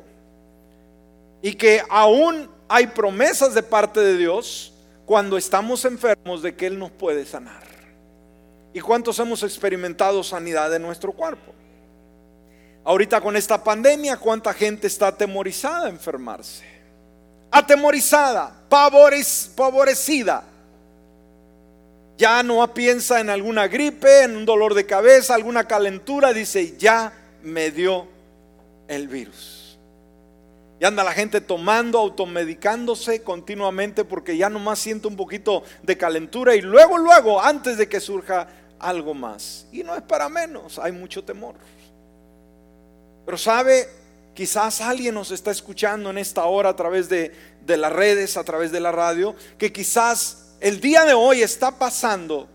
Y 1.42 1.54
que 1.54 1.82
aún 1.90 2.48
hay 2.68 2.86
promesas 2.86 3.52
de 3.52 3.64
parte 3.64 3.98
de 3.98 4.16
Dios 4.16 4.74
cuando 5.06 5.36
estamos 5.36 5.84
enfermos 5.84 6.40
de 6.40 6.54
que 6.54 6.68
Él 6.68 6.78
nos 6.78 6.92
puede 6.92 7.26
sanar. 7.26 7.64
¿Y 8.72 8.78
cuántos 8.78 9.18
hemos 9.18 9.42
experimentado 9.42 10.22
sanidad 10.22 10.72
en 10.72 10.82
nuestro 10.82 11.10
cuerpo? 11.10 11.52
Ahorita 12.86 13.20
con 13.20 13.34
esta 13.34 13.64
pandemia, 13.64 14.16
¿cuánta 14.16 14.54
gente 14.54 14.86
está 14.86 15.08
atemorizada 15.08 15.86
a 15.86 15.90
enfermarse? 15.90 16.64
Atemorizada, 17.50 18.54
pavorecida. 18.68 20.44
Ya 22.16 22.44
no 22.44 22.72
piensa 22.72 23.18
en 23.18 23.28
alguna 23.28 23.66
gripe, 23.66 24.22
en 24.22 24.36
un 24.36 24.46
dolor 24.46 24.72
de 24.74 24.86
cabeza, 24.86 25.34
alguna 25.34 25.66
calentura. 25.66 26.32
Dice, 26.32 26.76
ya 26.78 27.12
me 27.42 27.72
dio 27.72 28.06
el 28.86 29.08
virus. 29.08 29.80
Y 30.78 30.84
anda 30.84 31.02
la 31.02 31.12
gente 31.12 31.40
tomando, 31.40 31.98
automedicándose 31.98 33.24
continuamente 33.24 34.04
porque 34.04 34.36
ya 34.36 34.48
nomás 34.48 34.78
siente 34.78 35.08
un 35.08 35.16
poquito 35.16 35.64
de 35.82 35.98
calentura 35.98 36.54
y 36.54 36.60
luego, 36.60 36.98
luego, 36.98 37.42
antes 37.42 37.78
de 37.78 37.88
que 37.88 37.98
surja 37.98 38.46
algo 38.78 39.12
más. 39.12 39.66
Y 39.72 39.82
no 39.82 39.96
es 39.96 40.02
para 40.02 40.28
menos, 40.28 40.78
hay 40.78 40.92
mucho 40.92 41.24
temor. 41.24 41.56
Pero 43.26 43.36
sabe, 43.36 43.88
quizás 44.34 44.80
alguien 44.80 45.14
nos 45.14 45.32
está 45.32 45.50
escuchando 45.50 46.10
en 46.10 46.18
esta 46.18 46.44
hora 46.44 46.70
a 46.70 46.76
través 46.76 47.08
de, 47.08 47.32
las 47.66 47.92
redes, 47.92 48.36
a 48.36 48.44
través 48.44 48.70
de 48.70 48.78
la 48.78 48.92
radio, 48.92 49.34
que 49.58 49.72
quizás 49.72 50.54
el 50.60 50.80
día 50.80 51.04
de 51.04 51.12
hoy 51.12 51.42
está 51.42 51.76
pasando 51.76 52.48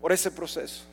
por 0.00 0.10
ese 0.10 0.30
proceso. 0.30 0.84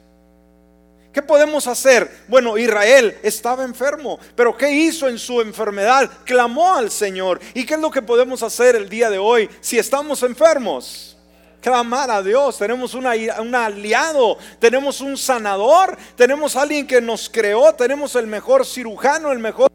¿Qué 1.13 1.21
podemos 1.21 1.65
hacer? 1.67 2.23
Bueno, 2.27 2.57
Israel 2.57 3.17
estaba 3.23 3.63
enfermo, 3.63 4.19
pero 4.35 4.55
¿qué 4.55 4.69
hizo 4.69 5.07
en 5.07 5.17
su 5.17 5.41
enfermedad? 5.41 6.09
Clamó 6.25 6.75
al 6.75 6.91
Señor. 6.91 7.39
¿Y 7.53 7.65
qué 7.65 7.75
es 7.75 7.79
lo 7.79 7.89
que 7.89 8.01
podemos 8.01 8.43
hacer 8.43 8.75
el 8.75 8.89
día 8.89 9.09
de 9.09 9.17
hoy 9.17 9.49
si 9.61 9.79
estamos 9.79 10.21
enfermos? 10.21 11.17
Clamar 11.61 12.11
a 12.11 12.21
Dios. 12.21 12.57
Tenemos 12.57 12.93
un 12.93 13.05
aliado, 13.05 14.37
tenemos 14.59 15.01
un 15.01 15.17
sanador, 15.17 15.97
tenemos 16.15 16.55
alguien 16.55 16.87
que 16.87 17.01
nos 17.01 17.29
creó, 17.29 17.73
tenemos 17.73 18.15
el 18.15 18.27
mejor 18.27 18.65
cirujano, 18.65 19.31
el 19.31 19.39
mejor 19.39 19.69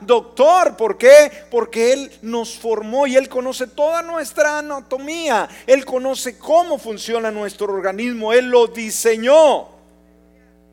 doctor. 0.00 0.76
¿Por 0.76 0.98
qué? 0.98 1.30
Porque 1.50 1.92
Él 1.92 2.12
nos 2.22 2.56
formó 2.56 3.06
y 3.06 3.16
Él 3.16 3.28
conoce 3.28 3.66
toda 3.66 4.02
nuestra 4.02 4.58
anatomía. 4.58 5.48
Él 5.66 5.84
conoce 5.84 6.38
cómo 6.38 6.78
funciona 6.78 7.30
nuestro 7.30 7.72
organismo. 7.72 8.32
Él 8.32 8.50
lo 8.50 8.66
diseñó. 8.66 9.68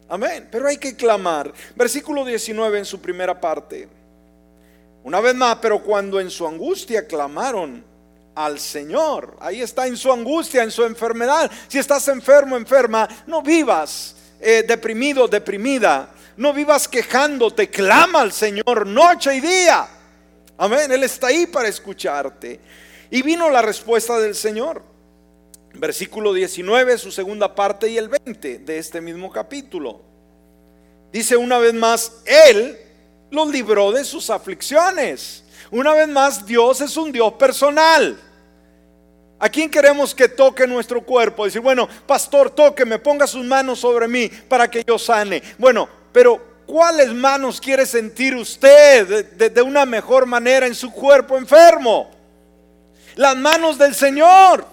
Amén. 0.07 0.47
Pero 0.51 0.67
hay 0.67 0.77
que 0.77 0.95
clamar. 0.95 1.51
Versículo 1.75 2.25
19 2.25 2.79
en 2.79 2.85
su 2.85 2.99
primera 2.99 3.39
parte. 3.39 3.87
Una 5.03 5.19
vez 5.19 5.35
más, 5.35 5.57
pero 5.61 5.83
cuando 5.83 6.19
en 6.19 6.31
su 6.31 6.47
angustia 6.47 7.05
clamaron, 7.05 7.83
al 8.35 8.59
Señor. 8.59 9.37
Ahí 9.39 9.61
está 9.61 9.87
en 9.87 9.97
su 9.97 10.11
angustia, 10.11 10.61
en 10.61 10.71
su 10.71 10.83
enfermedad. 10.83 11.49
Si 11.67 11.79
estás 11.79 12.07
enfermo, 12.09 12.57
enferma, 12.57 13.07
no 13.25 13.41
vivas 13.41 14.15
eh, 14.39 14.63
deprimido, 14.67 15.27
deprimida. 15.27 16.09
No 16.37 16.53
vivas 16.53 16.87
quejándote, 16.87 17.69
clama 17.69 18.21
al 18.21 18.33
Señor 18.33 18.85
noche 18.85 19.35
y 19.35 19.39
día. 19.39 19.87
Amén, 20.57 20.91
Él 20.91 21.03
está 21.03 21.27
ahí 21.27 21.45
para 21.45 21.69
escucharte. 21.69 22.59
Y 23.09 23.21
vino 23.21 23.49
la 23.49 23.61
respuesta 23.61 24.19
del 24.19 24.35
Señor. 24.35 24.83
Versículo 25.73 26.33
19, 26.33 26.97
su 26.97 27.11
segunda 27.11 27.55
parte 27.55 27.89
y 27.89 27.97
el 27.97 28.09
20 28.09 28.59
de 28.59 28.77
este 28.77 28.99
mismo 28.99 29.31
capítulo. 29.31 30.01
Dice 31.11 31.37
una 31.37 31.57
vez 31.57 31.73
más, 31.73 32.11
Él 32.25 32.77
los 33.31 33.47
libró 33.49 33.93
de 33.93 34.03
sus 34.03 34.29
aflicciones. 34.29 35.44
Una 35.71 35.93
vez 35.93 36.07
más, 36.07 36.45
Dios 36.45 36.81
es 36.81 36.95
un 36.97 37.11
Dios 37.11 37.33
personal. 37.33 38.19
¿A 39.39 39.49
quién 39.49 39.69
queremos 39.69 40.15
que 40.15 40.29
toque 40.29 40.65
nuestro 40.65 41.01
cuerpo? 41.01 41.45
Decir, 41.45 41.61
bueno, 41.61 41.87
pastor, 42.07 42.49
toque, 42.49 42.85
me 42.85 42.99
ponga 42.99 43.27
sus 43.27 43.43
manos 43.43 43.79
sobre 43.79 44.07
mí 44.07 44.27
para 44.27 44.69
que 44.69 44.83
yo 44.83 44.97
sane. 44.97 45.41
Bueno, 45.57 45.89
pero 46.11 46.63
¿cuáles 46.65 47.13
manos 47.13 47.59
quiere 47.59 47.85
sentir 47.85 48.35
usted 48.35 49.27
de, 49.35 49.49
de 49.49 49.61
una 49.61 49.85
mejor 49.85 50.25
manera 50.25 50.65
en 50.65 50.75
su 50.75 50.91
cuerpo 50.91 51.37
enfermo? 51.37 52.11
Las 53.15 53.35
manos 53.35 53.77
del 53.77 53.93
Señor. 53.93 54.65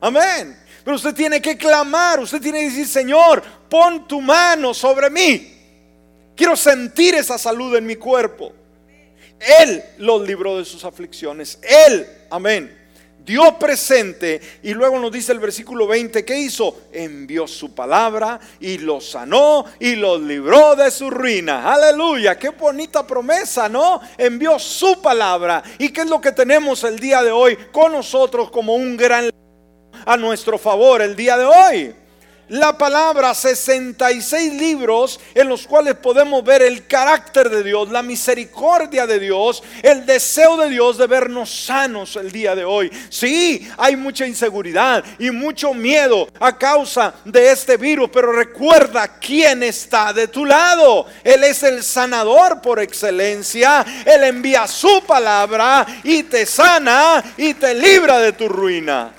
Amén. 0.00 0.58
Pero 0.84 0.96
usted 0.96 1.14
tiene 1.14 1.40
que 1.40 1.56
clamar, 1.56 2.20
usted 2.20 2.40
tiene 2.40 2.60
que 2.60 2.70
decir, 2.70 2.88
Señor, 2.88 3.42
pon 3.68 4.06
tu 4.06 4.20
mano 4.20 4.72
sobre 4.72 5.10
mí. 5.10 5.54
Quiero 6.36 6.56
sentir 6.56 7.14
esa 7.14 7.36
salud 7.36 7.74
en 7.76 7.84
mi 7.84 7.96
cuerpo. 7.96 8.52
Él 9.40 9.82
los 9.98 10.26
libró 10.26 10.58
de 10.58 10.64
sus 10.64 10.84
aflicciones. 10.84 11.58
Él, 11.62 12.06
amén. 12.30 12.76
Dio 13.24 13.58
presente 13.58 14.40
y 14.62 14.72
luego 14.72 14.98
nos 14.98 15.12
dice 15.12 15.32
el 15.32 15.38
versículo 15.38 15.86
20, 15.86 16.24
¿qué 16.24 16.38
hizo? 16.38 16.84
Envió 16.90 17.46
su 17.46 17.74
palabra 17.74 18.40
y 18.58 18.78
los 18.78 19.10
sanó 19.10 19.66
y 19.78 19.96
los 19.96 20.22
libró 20.22 20.74
de 20.74 20.90
su 20.90 21.10
ruina. 21.10 21.70
Aleluya, 21.70 22.38
qué 22.38 22.48
bonita 22.48 23.06
promesa, 23.06 23.68
¿no? 23.68 24.00
Envió 24.16 24.58
su 24.58 25.02
palabra. 25.02 25.62
¿Y 25.78 25.90
qué 25.90 26.00
es 26.00 26.08
lo 26.08 26.22
que 26.22 26.32
tenemos 26.32 26.84
el 26.84 26.98
día 26.98 27.22
de 27.22 27.30
hoy 27.30 27.58
con 27.70 27.92
nosotros 27.92 28.50
como 28.50 28.74
un 28.74 28.96
gran 28.96 29.30
a 30.06 30.16
nuestro 30.16 30.58
favor 30.58 31.02
el 31.02 31.16
día 31.16 31.36
de 31.36 31.44
hoy. 31.44 31.94
La 32.48 32.78
palabra, 32.78 33.34
66 33.34 34.54
libros 34.54 35.20
en 35.34 35.50
los 35.50 35.66
cuales 35.66 35.96
podemos 35.96 36.42
ver 36.42 36.62
el 36.62 36.86
carácter 36.86 37.50
de 37.50 37.62
Dios, 37.62 37.90
la 37.90 38.02
misericordia 38.02 39.06
de 39.06 39.18
Dios, 39.18 39.62
el 39.82 40.06
deseo 40.06 40.56
de 40.56 40.70
Dios 40.70 40.96
de 40.96 41.06
vernos 41.06 41.50
sanos 41.50 42.16
el 42.16 42.32
día 42.32 42.54
de 42.54 42.64
hoy. 42.64 42.90
Sí, 43.10 43.70
hay 43.76 43.96
mucha 43.96 44.26
inseguridad 44.26 45.04
y 45.18 45.30
mucho 45.30 45.74
miedo 45.74 46.26
a 46.40 46.56
causa 46.56 47.16
de 47.26 47.50
este 47.50 47.76
virus, 47.76 48.08
pero 48.10 48.32
recuerda 48.32 49.18
quién 49.18 49.62
está 49.62 50.14
de 50.14 50.26
tu 50.28 50.46
lado. 50.46 51.04
Él 51.22 51.44
es 51.44 51.62
el 51.62 51.84
sanador 51.84 52.62
por 52.62 52.80
excelencia. 52.80 53.84
Él 54.06 54.24
envía 54.24 54.66
su 54.66 55.02
palabra 55.06 55.86
y 56.02 56.22
te 56.22 56.46
sana 56.46 57.22
y 57.36 57.52
te 57.52 57.74
libra 57.74 58.18
de 58.20 58.32
tu 58.32 58.48
ruina. 58.48 59.12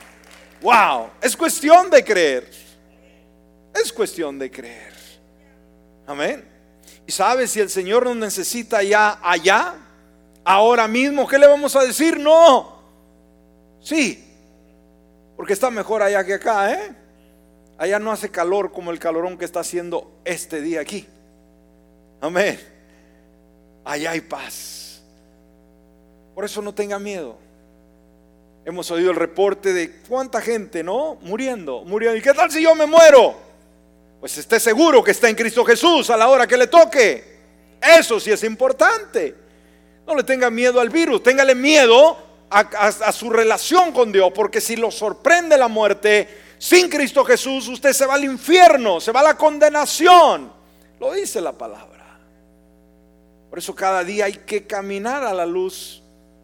Wow, 0.62 1.12
es 1.22 1.38
cuestión 1.38 1.92
de 1.92 2.04
creer. 2.04 2.59
Es 3.82 3.94
cuestión 3.94 4.38
de 4.40 4.50
creer. 4.52 4.94
Amén. 6.08 6.44
Y 7.06 7.12
sabes, 7.12 7.52
si 7.52 7.60
el 7.60 7.70
Señor 7.70 8.06
nos 8.06 8.16
necesita 8.16 8.84
ya 8.84 9.20
allá, 9.22 9.76
ahora 10.44 10.88
mismo, 10.88 11.28
¿qué 11.28 11.38
le 11.38 11.48
vamos 11.48 11.76
a 11.76 11.84
decir? 11.84 12.20
No. 12.20 12.80
Sí, 13.82 14.26
porque 15.38 15.54
está 15.54 15.72
mejor 15.72 16.02
allá 16.04 16.24
que 16.24 16.34
acá, 16.34 16.74
¿eh? 16.74 16.96
Allá 17.78 17.98
no 17.98 18.12
hace 18.12 18.30
calor 18.30 18.72
como 18.72 18.92
el 18.92 19.00
calorón 19.00 19.38
que 19.38 19.46
está 19.46 19.62
haciendo 19.62 20.20
este 20.26 20.62
día 20.62 20.82
aquí. 20.82 21.08
Amén. 22.20 22.60
Allá 23.86 24.12
hay 24.12 24.22
paz. 24.22 25.02
Por 26.36 26.44
eso 26.44 26.62
no 26.62 26.74
tenga 26.74 27.00
miedo. 27.00 27.38
Hemos 28.66 28.92
oído 28.92 29.12
el 29.12 29.16
reporte 29.16 29.72
de 29.74 30.02
cuánta 30.10 30.42
gente, 30.42 30.84
¿no? 30.84 31.16
Muriendo, 31.22 31.86
muriendo. 31.86 32.18
¿Y 32.18 32.22
qué 32.22 32.34
tal 32.34 32.52
si 32.52 32.62
yo 32.62 32.76
me 32.76 32.86
muero? 32.86 33.49
Pues 34.20 34.38
esté 34.38 34.60
seguro 34.60 35.04
que 35.04 35.12
está 35.12 35.30
en 35.30 35.36
Cristo 35.36 35.64
Jesús 35.64 36.10
a 36.10 36.18
la 36.18 36.28
hora 36.28 36.46
que 36.46 36.58
le 36.58 36.68
toque. 36.68 37.40
Eso 37.82 38.20
sí 38.20 38.32
es 38.32 38.44
importante. 38.44 39.36
No 40.06 40.16
le 40.16 40.24
tenga 40.24 40.50
miedo 40.50 40.80
al 40.80 40.90
virus, 40.90 41.24
téngale 41.24 41.56
miedo 41.56 42.18
a, 42.50 42.60
a 42.60 43.12
su 43.12 43.30
relación 43.30 43.92
con 43.92 44.12
Dios, 44.12 44.32
porque 44.34 44.60
si 44.60 44.76
lo 44.76 44.92
sorprende 44.92 45.58
la 45.58 45.68
muerte 45.68 46.28
sin 46.58 46.90
Cristo 46.90 47.24
Jesús, 47.24 47.68
usted 47.68 47.94
se 47.94 48.06
va 48.06 48.16
al 48.16 48.26
infierno, 48.26 49.00
se 49.00 49.12
va 49.12 49.22
a 49.22 49.24
la 49.24 49.38
condenación. 49.38 50.52
Lo 51.00 51.14
dice 51.14 51.40
la 51.40 51.54
palabra. 51.54 51.90
Por 53.50 53.58
eso 53.58 53.74
cada 53.74 54.04
día 54.04 54.26
hay 54.26 54.34
que 54.34 54.68
caminar 54.68 55.24
a 55.24 55.34
la 55.34 55.46
luz 55.46 56.04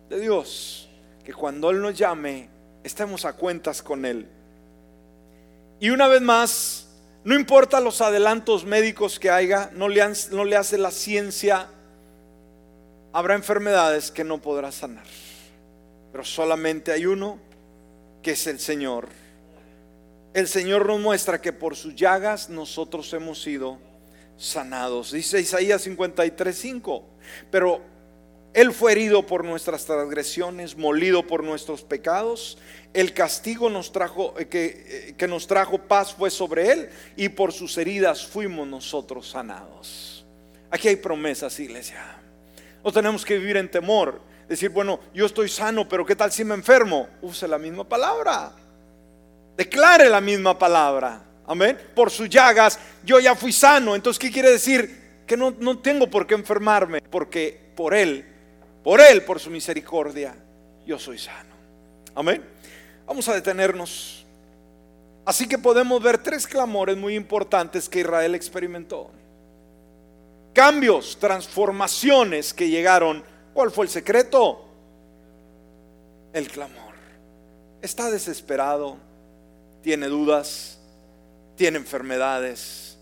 de 0.10 0.20
Dios 0.20 0.90
que 1.24 1.34
cuando 1.34 1.70
Él 1.72 1.82
nos 1.82 1.98
llame, 1.98 2.50
estemos 2.84 3.26
a 3.26 3.34
cuentas 3.34 3.82
con 3.82 4.06
Él. 4.06 4.28
Y 5.80 5.90
una 5.90 6.08
vez 6.08 6.22
más, 6.22 6.85
no 7.26 7.34
importa 7.34 7.80
los 7.80 8.02
adelantos 8.02 8.66
médicos 8.66 9.20
que 9.20 9.32
haya, 9.32 9.72
no 9.74 9.90
le, 9.90 10.56
hace 10.56 10.78
la 10.78 10.92
ciencia, 10.92 11.68
habrá 13.12 13.34
enfermedades 13.34 14.12
que 14.12 14.24
no 14.24 14.40
podrá 14.40 14.72
sanar. 14.72 15.08
Pero 16.12 16.24
solamente 16.24 16.92
hay 16.92 17.08
uno, 17.08 17.40
que 18.22 18.34
es 18.34 18.46
el 18.46 18.60
Señor. 18.60 19.10
El 20.36 20.48
Señor 20.48 20.86
nos 20.86 21.00
muestra 21.00 21.42
que 21.42 21.52
por 21.52 21.76
sus 21.76 21.96
llagas 21.96 22.48
nosotros 22.48 23.12
hemos 23.14 23.42
sido 23.42 23.80
sanados. 24.38 25.12
Dice 25.12 25.42
Isaías 25.42 25.82
53, 25.82 26.56
5. 26.56 27.04
Pero 27.50 27.82
él 28.56 28.72
fue 28.72 28.94
herido 28.94 29.28
por 29.28 29.44
nuestras 29.44 29.84
transgresiones, 29.84 30.78
molido 30.78 31.28
por 31.28 31.44
nuestros 31.44 31.82
pecados. 31.82 32.58
El 32.94 33.14
castigo 33.14 33.70
nos 33.70 33.92
trajo, 33.92 34.34
eh, 34.40 34.48
que, 34.48 34.86
eh, 34.88 35.16
que 35.18 35.28
nos 35.28 35.46
trajo 35.46 35.78
paz 35.78 36.14
fue 36.14 36.30
sobre 36.30 36.72
Él 36.72 36.90
y 37.18 37.28
por 37.28 37.52
sus 37.52 37.78
heridas 37.78 38.26
fuimos 38.26 38.66
nosotros 38.66 39.30
sanados. 39.30 40.26
Aquí 40.72 40.88
hay 40.88 40.96
promesas, 40.96 41.60
iglesia. 41.60 42.02
No 42.82 42.94
tenemos 42.94 43.26
que 43.26 43.38
vivir 43.38 43.58
en 43.58 43.70
temor. 43.70 44.22
Decir, 44.48 44.70
bueno, 44.70 45.02
yo 45.14 45.26
estoy 45.26 45.50
sano, 45.50 45.90
pero 45.90 46.06
¿qué 46.06 46.16
tal 46.16 46.32
si 46.32 46.46
me 46.46 46.56
enfermo? 46.56 47.10
Use 47.22 47.50
la 47.50 47.58
misma 47.58 47.84
palabra. 47.84 48.54
Declare 49.58 50.08
la 50.08 50.22
misma 50.22 50.58
palabra. 50.58 51.22
Amén. 51.46 51.78
Por 51.94 52.10
sus 52.10 52.30
llagas 52.30 52.80
yo 53.04 53.20
ya 53.20 53.36
fui 53.36 53.52
sano. 53.52 53.96
Entonces, 53.96 54.18
¿qué 54.18 54.32
quiere 54.32 54.52
decir? 54.52 55.24
Que 55.28 55.36
no, 55.36 55.54
no 55.60 55.80
tengo 55.80 56.10
por 56.10 56.26
qué 56.26 56.36
enfermarme, 56.36 57.02
porque 57.02 57.60
por 57.76 57.94
Él 57.94 58.32
por 58.86 59.02
Él, 59.02 59.24
por 59.24 59.40
su 59.40 59.50
misericordia, 59.50 60.36
yo 60.86 61.00
soy 61.00 61.18
sano. 61.18 61.56
Amén. 62.14 62.48
Vamos 63.08 63.28
a 63.28 63.34
detenernos. 63.34 64.24
Así 65.26 65.48
que 65.48 65.58
podemos 65.58 66.04
ver 66.04 66.20
tres 66.20 66.46
clamores 66.46 66.96
muy 66.96 67.16
importantes 67.16 67.90
que 67.90 68.02
Israel 68.02 68.36
experimentó. 68.36 69.10
Cambios, 70.54 71.18
transformaciones 71.18 72.54
que 72.54 72.70
llegaron. 72.70 73.24
¿Cuál 73.56 73.72
fue 73.72 73.86
el 73.86 73.90
secreto? 73.90 74.68
El 76.32 76.48
clamor. 76.48 76.94
Está 77.82 78.12
desesperado, 78.12 78.98
tiene 79.82 80.10
dudas, 80.10 80.78
tiene 81.56 81.80
enfermedades, 81.80 83.00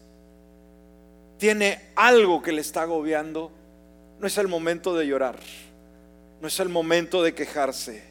tiene 1.37 1.89
algo 1.97 2.41
que 2.41 2.53
le 2.53 2.61
está 2.61 2.83
agobiando. 2.83 3.51
No 4.21 4.27
es 4.27 4.37
el 4.37 4.47
momento 4.47 4.95
de 4.95 5.07
llorar. 5.07 5.35
No 6.43 6.49
es 6.49 6.59
el 6.59 6.67
momento 6.67 7.23
de 7.23 7.33
quejarse, 7.33 8.03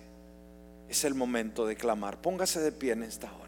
es 0.88 1.04
el 1.04 1.12
momento 1.12 1.66
de 1.66 1.76
clamar. 1.76 2.22
Póngase 2.22 2.60
de 2.60 2.72
pie 2.72 2.92
en 2.92 3.02
esta 3.02 3.30
hora. 3.30 3.41